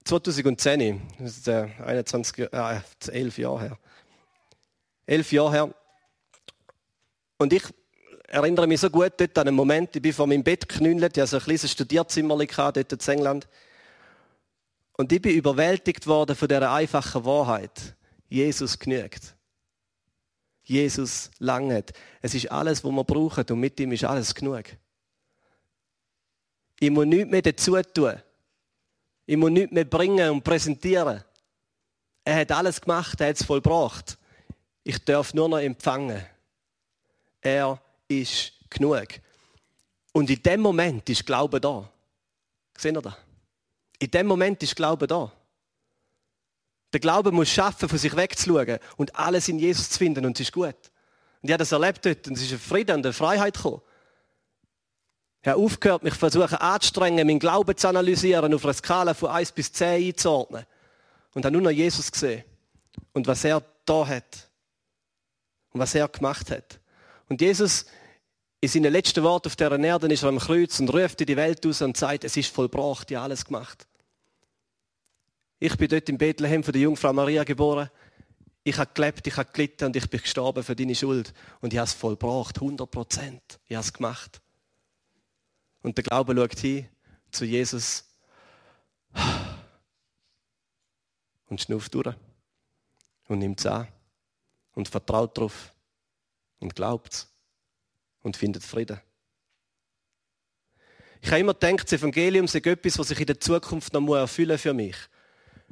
2010. 0.04 1.02
Das 1.20 1.38
ist 1.38 1.48
äh, 1.48 1.68
21, 1.86 2.52
äh, 2.52 2.82
11 3.08 3.38
Jahre 3.38 3.62
her. 3.62 3.80
Elf 5.06 5.32
Jahre 5.32 5.52
her. 5.52 5.74
Und 7.38 7.54
ich 7.54 7.64
erinnere 8.28 8.68
mich 8.68 8.80
so 8.80 8.90
gut 8.90 9.14
dort 9.18 9.38
an 9.38 9.48
einen 9.48 9.56
Moment, 9.56 9.96
ich 9.96 10.02
bin 10.02 10.14
vor 10.14 10.28
meinem 10.28 10.44
Bett 10.44 10.68
geknüllt, 10.68 10.98
ich 10.98 11.22
hatte 11.22 11.28
so 11.28 11.38
ein 11.38 11.44
kleines 11.44 11.72
Studierzimmer 11.72 12.38
dort 12.38 12.78
in 12.78 13.00
England. 13.00 13.48
Und 14.98 15.12
ich 15.12 15.22
bin 15.22 15.36
überwältigt 15.36 16.06
worden 16.06 16.36
von 16.36 16.48
dieser 16.48 16.72
einfachen 16.72 17.24
Wahrheit. 17.24 17.96
Jesus 18.28 18.78
genügt. 18.78 19.34
Jesus 20.70 21.32
langet. 21.40 21.94
Es 22.22 22.36
ist 22.36 22.52
alles, 22.52 22.84
was 22.84 22.92
wir 22.92 23.04
brauchen 23.04 23.46
und 23.50 23.60
mit 23.60 23.80
ihm 23.80 23.92
ist 23.92 24.04
alles 24.04 24.36
genug. 24.36 24.66
Ich 26.80 26.92
muss 26.92 27.06
nichts 27.06 27.30
mehr 27.30 27.42
dazu 27.42 27.82
tun. 27.82 28.14
Ich 29.26 29.36
muss 29.36 29.52
nichts 29.52 29.72
mehr 29.72 29.86
bringen 29.86 30.30
und 30.30 30.44
präsentieren. 30.44 31.24
Er 32.24 32.36
hat 32.36 32.52
alles 32.52 32.80
gemacht, 32.80 33.20
er 33.20 33.30
hat 33.30 33.36
es 33.36 33.46
vollbracht. 33.46 34.18
Ich 34.84 35.04
darf 35.04 35.34
nur 35.34 35.50
noch 35.50 35.58
empfangen. 35.58 36.24
Er 37.42 37.82
ist 38.08 38.54
genug. 38.70 39.08
Und 40.14 40.30
in 40.30 40.42
dem 40.42 40.62
Moment 40.62 41.10
ist 41.10 41.26
Glaube 41.26 41.60
da. 41.60 41.90
Seht 42.78 42.96
ihr 42.96 43.02
das? 43.02 43.16
In 44.00 44.12
dem 44.12 44.28
Moment 44.28 44.62
ist 44.64 44.76
Glaube 44.76 45.08
da. 45.08 45.32
Der 46.94 47.00
Glaube 47.00 47.32
muss 47.32 47.50
schaffen, 47.50 47.88
von 47.88 47.98
sich 47.98 48.16
wegzuschauen 48.16 48.80
und 48.98 49.16
alles 49.16 49.48
in 49.48 49.60
Jesus 49.60 49.90
zu 49.92 50.00
finden 50.00 50.26
und 50.26 50.40
es 50.40 50.48
ist 50.48 50.54
gut. 50.54 50.76
Und 51.42 51.50
ich 51.50 51.52
habe 51.52 51.60
das 51.60 51.72
erlebt 51.72 52.06
dort 52.06 52.28
und 52.28 52.36
es 52.36 52.44
ist 52.44 52.52
ein 52.52 52.60
Frieden 52.60 52.98
und 52.98 53.06
eine 53.06 53.14
Freiheit 53.14 53.56
gekommen. 53.56 53.82
Ich 55.42 55.48
habe 55.48 55.62
aufgehört, 55.62 56.04
mich 56.04 56.16
versuchen 56.16 56.56
anzustrengen, 56.56 57.26
meinen 57.26 57.40
Glauben 57.40 57.78
zu 57.78 57.88
analysieren, 57.88 58.54
auf 58.54 58.66
einer 58.66 58.74
Skala 58.74 59.14
von 59.14 59.30
1 59.30 59.54
bis 59.54 59.72
10 59.72 60.08
einzuordnen. 60.08 60.66
Und 61.34 61.46
habe 61.46 61.54
nur 61.54 61.62
noch 61.62 61.70
Jesus 61.70 62.12
gesehen. 62.12 62.44
Und 63.14 63.26
was 63.28 63.46
er 63.46 63.64
da 63.86 64.06
hat. 64.06 64.50
Und 65.72 65.80
was 65.80 65.96
er 65.96 66.08
gemacht 66.10 66.52
hat. 66.52 66.80
Und 67.30 67.40
Jesus, 67.40 67.86
in 68.60 68.68
seinen 68.68 68.92
letzten 68.92 69.24
Worten 69.24 69.48
auf 69.48 69.56
dieser 69.56 69.80
Erde, 69.80 70.12
ist 70.12 70.24
er 70.24 70.30
am 70.30 70.40
Kreuz 70.40 70.80
und 70.80 70.94
ruft 70.94 71.22
in 71.22 71.28
die 71.28 71.38
Welt 71.38 71.66
aus 71.66 71.82
und 71.82 71.96
sagt, 71.96 72.26
es 72.26 72.36
ist 72.36 72.54
vollbracht, 72.54 73.10
ich 73.10 73.16
habe 73.16 73.26
alles 73.26 73.46
gemacht. 73.46 73.88
Ich 75.60 75.76
bin 75.78 75.90
dort 75.90 76.08
in 76.08 76.18
Bethlehem 76.18 76.64
von 76.64 76.72
der 76.72 76.82
Jungfrau 76.82 77.12
Maria 77.12 77.44
geboren. 77.44 77.90
Ich 78.64 78.78
habe 78.78 78.92
gelebt, 78.94 79.28
ich 79.28 79.36
habe 79.36 79.52
gelitten 79.52 79.86
und 79.86 79.96
ich 79.96 80.10
bin 80.10 80.22
gestorben 80.22 80.64
für 80.64 80.76
deine 80.76 80.96
Schuld. 80.96 81.34
Und 81.60 81.74
ich 81.74 81.80
habe 81.80 81.88
es 81.88 81.94
vollbracht, 81.94 82.58
100 82.58 82.90
Prozent. 82.90 83.60
Ich 83.68 83.76
habe 83.76 83.84
es 83.84 83.92
gemacht. 83.92 84.42
Und 85.82 85.98
der 85.98 86.04
Glaube 86.04 86.36
schaut 86.36 86.60
hin 86.60 86.88
zu 87.32 87.46
Jesus 87.46 88.06
und 91.50 91.62
schnauft 91.62 91.94
durch 91.94 92.16
und 93.28 93.40
nimmt 93.40 93.60
es 93.60 93.66
an 93.66 93.88
und 94.74 94.88
vertraut 94.88 95.38
darauf 95.38 95.74
und 96.60 96.76
glaubt 96.76 97.14
es 97.14 97.28
und 98.22 98.38
findet 98.38 98.64
Frieden. 98.64 99.00
Ich 101.22 101.30
habe 101.30 101.40
immer 101.42 101.54
gedacht, 101.54 101.84
das 101.84 102.00
Evangelium 102.00 102.48
sei 102.48 102.60
etwas, 102.60 102.98
was 102.98 103.10
sich 103.10 103.20
in 103.20 103.26
der 103.26 103.40
Zukunft 103.40 103.92
noch 103.94 104.16
erfüllen 104.16 104.52
muss 104.52 104.62
für 104.62 104.74
mich. 104.74 104.96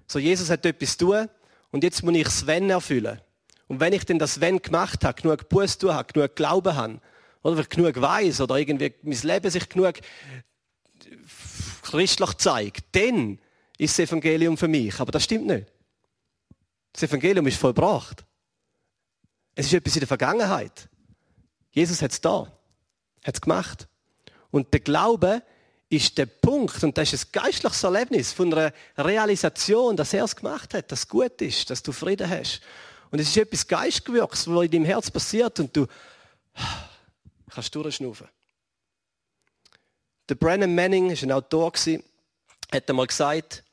So, 0.07 0.19
Jesus 0.19 0.49
hat 0.49 0.65
etwas 0.65 0.97
tun 0.97 1.29
und 1.71 1.83
jetzt 1.83 2.03
muss 2.03 2.15
ich 2.15 2.23
das 2.23 2.47
Wenn 2.47 2.69
erfüllen. 2.69 3.21
Und 3.67 3.79
wenn 3.79 3.93
ich 3.93 4.05
denn 4.05 4.19
das 4.19 4.39
Wenn 4.39 4.61
gemacht 4.61 5.03
habe, 5.03 5.21
genug 5.21 5.49
Buß 5.49 5.77
tun 5.77 5.93
habe, 5.93 6.11
genug 6.11 6.35
Glauben 6.35 6.75
habe, 6.75 7.01
oder 7.43 7.63
genug 7.63 7.99
weiß 7.99 8.41
oder 8.41 8.57
irgendwie 8.57 8.93
mein 9.03 9.19
Leben 9.21 9.49
sich 9.49 9.69
genug 9.69 9.95
christlich 11.81 12.33
zeigt, 12.37 12.83
dann 12.93 13.39
ist 13.77 13.97
das 13.97 14.09
Evangelium 14.09 14.57
für 14.57 14.67
mich. 14.67 14.99
Aber 14.99 15.11
das 15.11 15.23
stimmt 15.23 15.47
nicht. 15.47 15.71
Das 16.91 17.03
Evangelium 17.03 17.47
ist 17.47 17.57
vollbracht. 17.57 18.25
Es 19.55 19.67
ist 19.67 19.73
etwas 19.73 19.95
in 19.95 20.01
der 20.01 20.07
Vergangenheit. 20.07 20.89
Jesus 21.71 22.01
hat 22.01 22.11
es 22.11 22.19
da, 22.19 22.51
hat 23.23 23.35
es 23.35 23.41
gemacht. 23.41 23.87
Und 24.51 24.73
der 24.73 24.79
Glaube 24.81 25.43
ist 25.89 26.17
der 26.17 26.25
Punkt, 26.25 26.83
und 26.83 26.97
das 26.97 27.13
ist 27.13 27.27
ein 27.27 27.31
geistliches 27.31 27.83
Erlebnis 27.83 28.33
von 28.33 28.53
einer 28.53 28.73
Realisation, 28.97 29.95
dass 29.95 30.13
er 30.13 30.25
es 30.25 30.35
gemacht 30.35 30.73
hat, 30.73 30.91
dass 30.91 30.99
es 30.99 31.07
gut 31.07 31.41
ist, 31.41 31.69
dass 31.69 31.81
du 31.81 31.91
Frieden 31.91 32.29
hast. 32.29 32.61
Und 33.09 33.19
es 33.19 33.29
ist 33.29 33.37
etwas 33.37 33.65
Geistgewürks, 33.67 34.47
was 34.47 34.65
in 34.65 34.71
deinem 34.71 34.85
Herz 34.85 35.09
passiert 35.09 35.59
und 35.59 35.75
du 35.75 35.87
kannst 37.49 37.73
durchschnaufen. 37.73 38.27
Der 40.27 40.35
Brennan 40.35 40.75
Manning 40.75 41.09
ist 41.11 41.23
ein 41.23 41.31
Autor, 41.31 41.71
hat 42.71 42.89
einmal 42.89 43.07
gesagt, 43.07 43.63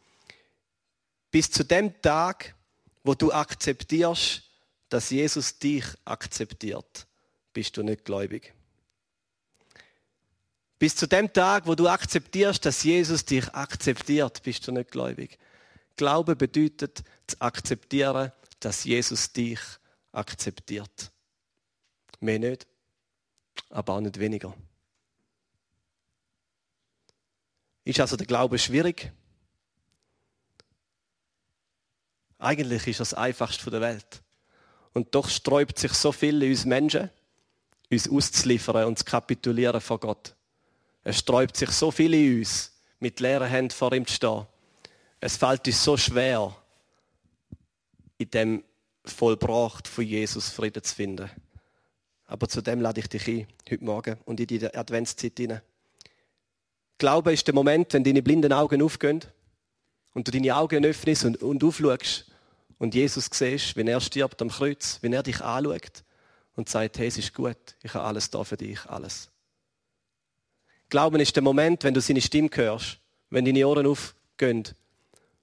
bis 1.33 1.51
zu 1.51 1.65
dem 1.65 2.01
Tag, 2.01 2.55
wo 3.03 3.15
du 3.15 3.33
akzeptierst, 3.33 4.43
dass 4.89 5.11
Jesus 5.11 5.59
dich 5.59 5.85
akzeptiert, 6.05 7.09
bist 7.53 7.77
du 7.77 7.83
nicht 7.83 8.05
gläubig. 8.05 8.55
Bis 10.79 10.97
zu 10.97 11.07
dem 11.07 11.33
Tag, 11.33 11.67
wo 11.67 11.75
du 11.75 11.89
akzeptierst, 11.89 12.65
dass 12.65 12.83
Jesus 12.83 13.25
dich 13.25 13.49
akzeptiert, 13.55 14.43
bist 14.43 14.67
du 14.67 14.73
nicht 14.73 14.91
gläubig. 14.91 15.39
Glaube 15.97 16.35
bedeutet 16.35 17.05
zu 17.27 17.41
akzeptieren, 17.41 18.33
dass 18.61 18.85
Jesus 18.85 19.33
dich 19.33 19.61
akzeptiert. 20.13 21.13
Mehr 22.21 22.39
nicht, 22.39 22.67
aber 23.71 23.95
auch 23.95 24.01
nicht 24.01 24.19
weniger. 24.19 24.55
Ist 27.85 28.01
also 28.01 28.17
der 28.17 28.27
Glaube 28.27 28.59
schwierig? 28.59 29.13
Eigentlich 32.39 32.87
ist 32.87 33.01
das 33.01 33.15
einfachste 33.15 33.71
der 33.71 33.81
Welt. 33.81 34.23
Und 34.93 35.15
doch 35.15 35.29
sträubt 35.29 35.79
sich 35.79 35.93
so 35.93 36.13
viel 36.13 36.43
in 36.43 36.51
uns 36.51 36.65
Menschen, 36.65 37.11
uns 37.91 38.09
auszuliefern 38.09 38.87
und 38.87 38.99
zu 38.99 39.05
kapitulieren 39.05 39.81
vor 39.81 40.01
Gott. 40.01 40.35
Es 41.05 41.19
sträubt 41.19 41.57
sich 41.57 41.71
so 41.71 41.91
viel 41.91 42.15
in 42.15 42.39
uns, 42.39 42.73
mit 42.99 43.21
leeren 43.21 43.49
Händen 43.49 43.71
vor 43.71 43.93
ihm 43.93 44.07
zu 44.07 44.15
stehen. 44.15 44.47
Es 45.21 45.37
fällt 45.37 45.67
uns 45.67 45.85
so 45.85 45.97
schwer, 45.97 46.57
in 48.17 48.31
dem 48.31 48.65
Vollbracht 49.05 49.87
von 49.87 50.05
Jesus 50.05 50.49
Frieden 50.49 50.83
zu 50.83 50.95
finden. 50.95 51.31
Aber 52.27 52.49
zu 52.49 52.63
dem 52.63 52.81
lade 52.81 53.01
ich 53.01 53.09
dich 53.09 53.29
ein, 53.29 53.47
heute 53.71 53.85
Morgen 53.85 54.19
und 54.25 54.41
in 54.41 54.47
die 54.47 54.75
Adventszeit 54.75 55.35
hinein. 55.37 55.61
Glaube 56.97 57.35
ist 57.35 57.47
der 57.47 57.55
Moment, 57.55 57.93
wenn 57.93 58.05
deine 58.05 58.23
blinden 58.23 58.53
Augen 58.53 58.81
aufgehen 58.81 59.21
und 60.15 60.27
du 60.27 60.33
deine 60.33 60.57
Augen 60.57 60.87
öffnest 60.87 61.27
und, 61.27 61.43
und 61.43 61.63
aufschaust 61.63 62.31
und 62.79 62.95
Jesus 62.95 63.29
siehst, 63.31 63.77
wenn 63.77 63.89
er 63.89 64.01
stirbt 64.01 64.41
am 64.41 64.49
Kreuz, 64.49 64.99
wenn 65.03 65.13
er 65.13 65.23
dich 65.23 65.43
anschaut 65.43 66.05
und 66.57 66.69
sagt, 66.69 66.99
hey, 66.99 67.09
es 67.09 67.19
ist 67.19 67.35
gut, 67.35 67.77
ich 67.83 67.93
habe 67.93 68.05
alles 68.05 68.31
da 68.31 68.43
für 68.45 68.57
dich, 68.57 68.87
alles. 68.87 69.31
Glauben 70.89 71.21
ist 71.21 71.35
der 71.35 71.43
Moment, 71.43 71.85
wenn 71.85 71.95
du 71.95 72.01
seine 72.01 72.21
Stimme 72.21 72.51
hörst, 72.53 72.99
wenn 73.31 73.45
deine 73.45 73.67
Ohren 73.67 73.87
auf, 73.87 74.15
gehen. 74.37 74.65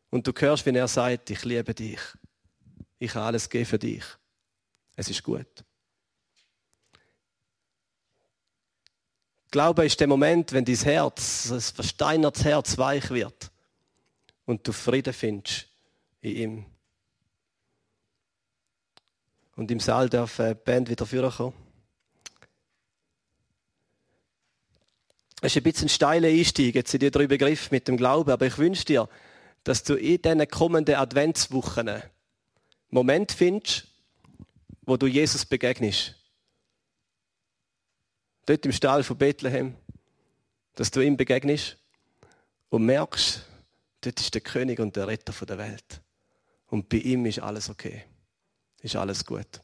Und 0.09 0.27
du 0.27 0.33
hörst, 0.37 0.65
wenn 0.65 0.75
er 0.75 0.87
sagt, 0.87 1.29
ich 1.29 1.43
liebe 1.43 1.73
dich. 1.73 1.99
Ich 2.99 3.15
habe 3.15 3.25
alles 3.25 3.49
gegeben 3.49 3.69
für 3.69 3.79
dich. 3.79 4.03
Es 4.95 5.09
ist 5.09 5.23
gut. 5.23 5.47
Glaube 9.49 9.85
ist 9.85 9.99
der 9.99 10.07
Moment, 10.07 10.53
wenn 10.53 10.63
dein 10.63 10.75
Herz, 10.75 11.49
das 11.49 11.71
versteinertes 11.71 12.45
Herz 12.45 12.77
weich 12.77 13.09
wird 13.09 13.51
und 14.45 14.65
du 14.65 14.71
Frieden 14.71 15.13
findest 15.13 15.67
in 16.21 16.35
ihm. 16.35 16.65
Und 19.55 19.69
im 19.71 19.79
Saal 19.79 20.09
darf 20.09 20.37
die 20.37 20.53
Band 20.53 20.89
wieder 20.89 21.05
vorkommen. 21.05 21.60
Es 25.43 25.55
ist 25.55 25.57
ein 25.57 25.63
bisschen 25.63 25.87
ein 25.87 25.89
steiler 25.89 26.27
Einstieg 26.27 26.75
jetzt 26.75 26.93
in 26.93 26.99
die 26.99 27.09
drei 27.09 27.25
Begriffe 27.25 27.69
mit 27.71 27.87
dem 27.87 27.97
Glauben, 27.97 28.29
aber 28.29 28.45
ich 28.45 28.59
wünsche 28.59 28.85
dir, 28.85 29.09
dass 29.63 29.83
du 29.83 29.95
in 29.95 30.21
diesen 30.21 30.47
kommenden 30.47 30.95
Adventswochen 30.95 31.89
einen 31.89 32.03
Moment 32.89 33.31
findest, 33.31 33.87
wo 34.83 34.97
du 34.97 35.07
Jesus 35.07 35.45
begegnest. 35.45 36.15
Dort 38.45 38.65
im 38.65 38.71
Stall 38.71 39.03
von 39.03 39.17
Bethlehem, 39.17 39.75
dass 40.75 40.91
du 40.91 41.01
ihm 41.01 41.17
begegnest 41.17 41.77
und 42.69 42.85
merkst, 42.85 43.43
dort 44.01 44.19
ist 44.19 44.33
der 44.35 44.41
König 44.41 44.79
und 44.79 44.95
der 44.95 45.07
Retter 45.07 45.33
der 45.45 45.57
Welt. 45.57 46.01
Und 46.67 46.87
bei 46.87 46.97
ihm 46.97 47.25
ist 47.25 47.39
alles 47.39 47.69
okay. 47.69 48.03
Ist 48.81 48.95
alles 48.95 49.25
gut. 49.25 49.61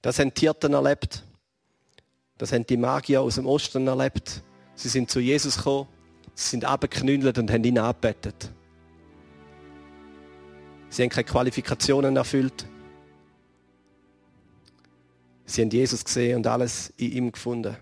Das 0.00 0.18
haben 0.20 0.32
die 0.32 0.42
Hirten 0.42 0.74
erlebt. 0.74 1.24
Das 2.38 2.52
haben 2.52 2.66
die 2.66 2.76
Magier 2.76 3.22
aus 3.22 3.36
dem 3.36 3.46
Osten 3.46 3.86
erlebt. 3.86 4.42
Sie 4.74 4.88
sind 4.88 5.10
zu 5.10 5.20
Jesus 5.20 5.56
gekommen, 5.56 5.88
sie 6.34 6.50
sind 6.50 6.64
abgeknündelt 6.64 7.38
und 7.38 7.50
haben 7.50 7.64
ihn 7.64 7.78
angebetet. 7.78 8.50
Sie 10.90 11.02
haben 11.02 11.10
keine 11.10 11.24
Qualifikationen 11.24 12.16
erfüllt. 12.16 12.66
Sie 15.46 15.62
haben 15.62 15.70
Jesus 15.70 16.04
gesehen 16.04 16.38
und 16.38 16.46
alles 16.46 16.92
in 16.96 17.12
ihm 17.12 17.32
gefunden. 17.32 17.76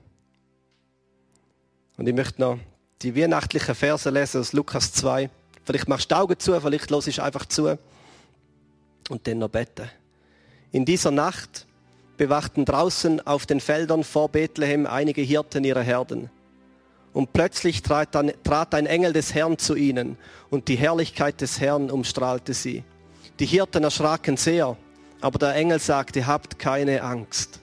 Und 1.97 2.09
ich 2.09 2.15
möchte 2.15 2.41
noch 2.41 2.59
die 3.03 3.17
weihnachtlichen 3.17 3.75
Verse 3.75 4.09
lesen 4.11 4.41
aus 4.41 4.53
Lukas 4.53 4.93
2. 4.93 5.31
Vielleicht 5.65 5.89
machst 5.89 6.11
du 6.11 6.15
die 6.15 6.21
Augen 6.21 6.39
zu, 6.39 6.61
vielleicht 6.61 6.91
los 6.91 7.07
ich 7.07 7.21
einfach 7.23 7.47
zu 7.47 7.79
und 9.09 9.27
dann 9.27 9.39
noch 9.39 9.49
beten. 9.49 9.89
In 10.73 10.85
dieser 10.85 11.11
Nacht 11.11 11.67
bewachten 12.17 12.65
draußen 12.65 13.27
auf 13.27 13.47
den 13.47 13.61
Feldern 13.61 14.05
vor 14.05 14.29
Bethlehem 14.29 14.87
einige 14.87 15.23
Hirten 15.23 15.65
ihre 15.65 15.83
Herden. 15.83 16.31
Und 17.13 17.33
plötzlich 17.33 17.83
trat, 17.83 18.15
dann, 18.15 18.33
trat 18.43 18.75
ein 18.75 18.87
Engel 18.87 19.13
des 19.13 19.35
Herrn 19.35 19.59
zu 19.59 19.77
ihnen 19.77 20.19
und 20.51 20.69
die 20.69 20.77
Herrlichkeit 20.77 21.41
des 21.41 21.61
Herrn 21.61 21.91
umstrahlte 21.91 22.55
sie. 22.55 22.83
Die 23.39 23.47
Hirten 23.47 23.85
erschraken 23.85 24.37
sehr, 24.37 24.77
aber 25.21 25.39
der 25.39 25.55
Engel 25.55 25.79
sagte, 25.79 26.27
habt 26.27 26.59
keine 26.59 27.03
Angst. 27.03 27.61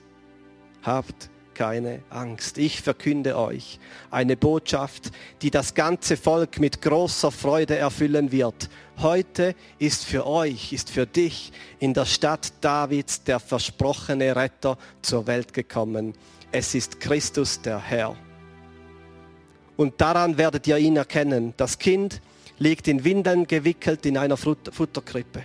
Habt 0.83 1.29
keine 1.61 1.99
Angst. 2.09 2.57
Ich 2.57 2.81
verkünde 2.81 3.37
euch 3.37 3.77
eine 4.09 4.35
Botschaft, 4.35 5.11
die 5.43 5.51
das 5.51 5.75
ganze 5.75 6.17
Volk 6.17 6.59
mit 6.59 6.81
großer 6.81 7.29
Freude 7.29 7.77
erfüllen 7.77 8.31
wird. 8.31 8.67
Heute 8.97 9.53
ist 9.77 10.03
für 10.03 10.25
euch, 10.25 10.73
ist 10.73 10.89
für 10.89 11.05
dich 11.05 11.51
in 11.77 11.93
der 11.93 12.05
Stadt 12.05 12.51
Davids 12.61 13.23
der 13.25 13.39
versprochene 13.39 14.35
Retter 14.35 14.75
zur 15.03 15.27
Welt 15.27 15.53
gekommen. 15.53 16.15
Es 16.51 16.73
ist 16.73 16.99
Christus 16.99 17.61
der 17.61 17.77
Herr. 17.77 18.15
Und 19.77 20.01
daran 20.01 20.39
werdet 20.39 20.65
ihr 20.65 20.79
ihn 20.79 20.97
erkennen. 20.97 21.53
Das 21.57 21.77
Kind 21.77 22.21
liegt 22.57 22.87
in 22.87 23.03
Windeln 23.03 23.45
gewickelt 23.45 24.07
in 24.07 24.17
einer 24.17 24.35
Futterkrippe. 24.35 25.43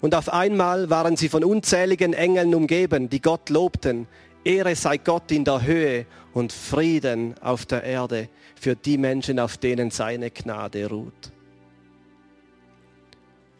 Und 0.00 0.14
auf 0.14 0.32
einmal 0.32 0.90
waren 0.90 1.16
sie 1.16 1.28
von 1.28 1.42
unzähligen 1.42 2.12
Engeln 2.12 2.54
umgeben, 2.54 3.08
die 3.08 3.20
Gott 3.20 3.48
lobten. 3.48 4.06
Ehre 4.44 4.76
sei 4.76 4.98
Gott 4.98 5.32
in 5.32 5.44
der 5.44 5.62
Höhe 5.62 6.06
und 6.34 6.52
Frieden 6.52 7.34
auf 7.40 7.64
der 7.66 7.82
Erde 7.82 8.28
für 8.60 8.76
die 8.76 8.98
Menschen, 8.98 9.38
auf 9.38 9.56
denen 9.56 9.90
seine 9.90 10.30
Gnade 10.30 10.88
ruht. 10.88 11.32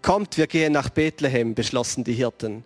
Kommt, 0.03 0.37
wir 0.37 0.47
gehen 0.47 0.75
nach 0.75 0.91
Bethlehem, 0.91 1.55
beschlossen 1.55 2.05
die 2.05 2.13
Hirten. 2.13 2.63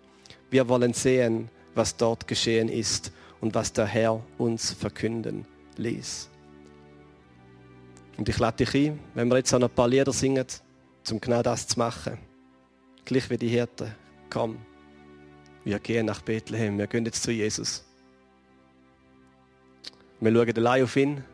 Wir 0.51 0.69
wollen 0.69 0.93
sehen, 0.93 1.49
was 1.75 1.97
dort 1.97 2.27
geschehen 2.27 2.69
ist 2.69 3.13
und 3.41 3.55
was 3.55 3.73
der 3.73 3.87
Herr 3.87 4.21
uns 4.39 4.73
verkünden 4.73 5.47
ließ. 5.77 6.29
Und 8.17 8.29
ich 8.29 8.39
lade 8.39 8.65
dich 8.65 8.75
ein, 8.75 8.99
wenn 9.15 9.29
wir 9.29 9.37
jetzt 9.37 9.53
noch 9.53 9.63
ein 9.63 9.71
paar 9.71 9.87
Lieder 9.87 10.13
singen, 10.13 10.47
um 11.09 11.21
genau 11.21 11.43
das 11.43 11.69
zu 11.69 11.79
machen. 11.79 12.19
Gleich 13.05 13.31
wie 13.31 13.39
die 13.39 13.49
Hirten. 13.49 13.95
Komm, 14.29 14.59
wir 15.65 15.79
gehen 15.79 16.07
nach 16.07 16.23
Bethlehem, 16.23 16.77
wir 16.77 16.89
gehen 16.89 17.05
jetzt 17.05 17.23
zu 17.23 17.31
Jesus. 17.31 17.88
Wir 20.21 20.33
schauen 20.33 20.57
allein 20.57 20.83
auf 20.83 20.97
ihn. 20.97 21.25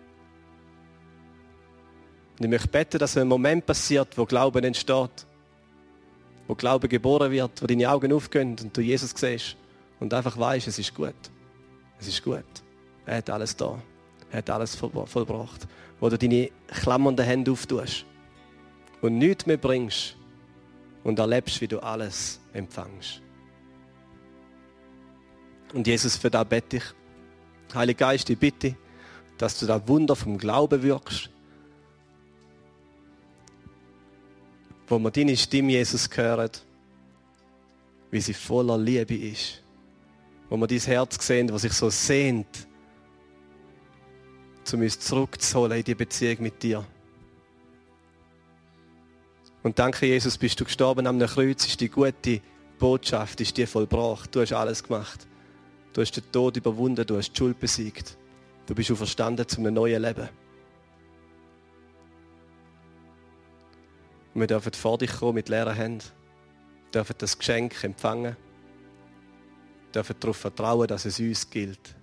Und 2.39 2.45
ich 2.45 2.49
möchte 2.49 2.69
beten, 2.69 2.99
dass 2.99 3.17
ein 3.17 3.29
Moment 3.29 3.65
passiert, 3.65 4.19
wo 4.19 4.27
Glauben 4.27 4.63
entsteht. 4.65 5.27
Wo 6.47 6.55
Glauben 6.55 6.89
geboren 6.89 7.31
wird, 7.31 7.63
wo 7.63 7.67
deine 7.67 7.89
Augen 7.89 8.13
aufgehen 8.13 8.57
und 8.61 8.77
du 8.77 8.81
Jesus 8.81 9.15
siehst. 9.17 9.57
Und 10.01 10.13
einfach 10.13 10.37
weißt, 10.37 10.69
es 10.69 10.79
ist 10.79 10.95
gut. 10.95 11.15
Es 11.99 12.09
ist 12.09 12.23
gut. 12.23 12.45
Er 13.07 13.19
hat 13.19 13.31
alles 13.31 13.57
da. 13.57 13.81
Er 14.31 14.39
hat 14.39 14.51
alles 14.51 14.75
vollbracht. 14.75 15.67
Wo 16.01 16.09
du 16.11 16.19
deine 16.19 16.51
klammernden 16.69 17.25
Hände 17.25 17.53
auftust. 17.53 18.05
Und 19.01 19.19
nichts 19.19 19.47
mehr 19.47 19.57
bringst. 19.57 20.17
Und 21.05 21.19
erlebst, 21.19 21.61
wie 21.61 21.69
du 21.69 21.79
alles 21.81 22.41
empfängst. 22.53 23.23
Und 25.73 25.87
Jesus, 25.87 26.17
für 26.17 26.31
das 26.31 26.47
bete 26.47 26.77
ich. 26.79 26.85
Heiliger 27.75 28.07
Geist, 28.07 28.31
ich 28.31 28.39
bitte, 28.39 28.77
dass 29.39 29.59
du 29.59 29.67
da 29.67 29.87
Wunder 29.89 30.17
vom 30.17 30.39
Glauben 30.39 30.83
wirkst. 30.83 31.31
Wo 34.87 34.99
wir 34.99 35.11
deine 35.11 35.37
Stimme, 35.37 35.73
Jesus, 35.73 36.09
hören, 36.15 36.51
wie 38.11 38.21
sie 38.21 38.35
voller 38.35 38.79
Liebe 38.79 39.17
ist. 39.17 39.63
Wo 40.49 40.57
wir 40.57 40.67
dein 40.67 40.79
Herz 40.79 41.27
sehen, 41.27 41.53
was 41.53 41.63
sich 41.63 41.73
so 41.73 41.91
sehnt, 41.91 42.69
um 44.73 44.81
uns 44.81 44.99
zurückzuholen 44.99 45.79
in 45.79 45.85
die 45.85 45.95
Beziehung 45.95 46.43
mit 46.43 46.63
dir. 46.63 46.85
Und 49.63 49.79
danke, 49.79 50.07
Jesus, 50.07 50.37
bist 50.37 50.61
du 50.61 50.65
gestorben 50.65 51.07
am 51.07 51.19
Kreuz, 51.19 51.67
ist 51.67 51.81
die 51.81 51.89
gute 51.89 52.41
Botschaft, 52.79 53.41
ist 53.41 53.57
dir 53.57 53.67
vollbracht. 53.67 54.35
Du 54.35 54.41
hast 54.43 54.53
alles 54.53 54.83
gemacht. 54.83 55.27
Du 55.95 56.01
hast 56.01 56.11
den 56.11 56.31
Tod 56.33 56.57
überwunden, 56.57 57.07
du 57.07 57.17
hast 57.17 57.31
die 57.31 57.39
Schuld 57.39 57.59
besiegt. 57.61 58.19
Du 58.67 58.75
bist 58.75 58.91
auferstanden 58.91 59.47
zu 59.47 59.61
einem 59.61 59.75
neuen 59.75 60.03
Leben. 60.03 60.29
Und 64.35 64.41
wir 64.41 64.49
dürfen 64.49 64.73
vor 64.73 64.99
dich 64.99 65.13
kommen 65.13 65.37
mit 65.37 65.49
leeren 65.49 65.75
Händen. 65.75 66.05
Wir 66.87 67.01
dürfen 67.01 67.15
das 67.19 67.39
Geschenk 67.39 67.85
empfangen. 67.85 68.37
Wir 69.85 69.93
dürfen 69.93 70.17
darauf 70.19 70.37
vertrauen, 70.37 70.89
dass 70.89 71.05
es 71.05 71.21
uns 71.21 71.49
gilt. 71.49 71.95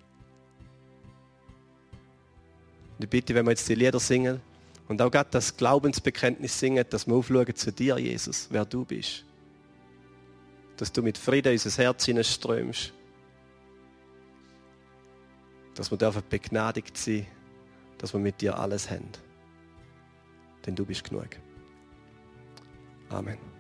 Und 2.98 3.04
ich 3.04 3.10
bitte, 3.10 3.36
wenn 3.36 3.46
wir 3.46 3.52
jetzt 3.52 3.68
die 3.68 3.76
Lieder 3.76 4.00
singen 4.00 4.40
und 4.88 5.02
auch 5.02 5.12
gerade 5.12 5.32
das 5.32 5.58
Glaubensbekenntnis 5.58 6.58
singen, 6.58 6.86
dass 6.90 7.08
wir 7.08 7.16
aufschauen 7.16 7.54
zu 7.54 7.74
dir, 7.74 7.98
Jesus, 7.98 8.48
wer 8.52 8.64
du 8.64 8.86
bist. 8.86 9.26
Dass 10.78 10.94
du 10.94 11.04
mit 11.04 11.18
Frieden 11.18 11.50
in 11.50 11.54
unser 11.56 11.84
Herz 11.84 12.06
hineinströmst 12.06 12.94
dass 15.82 15.90
wir 15.90 15.98
begnadigt 16.30 16.96
sein, 16.96 17.26
dass 17.98 18.14
wir 18.14 18.20
mit 18.20 18.40
dir 18.40 18.60
alles 18.60 18.92
haben. 18.92 19.10
Denn 20.64 20.76
du 20.76 20.86
bist 20.86 21.04
genug. 21.04 21.30
Amen. 23.10 23.51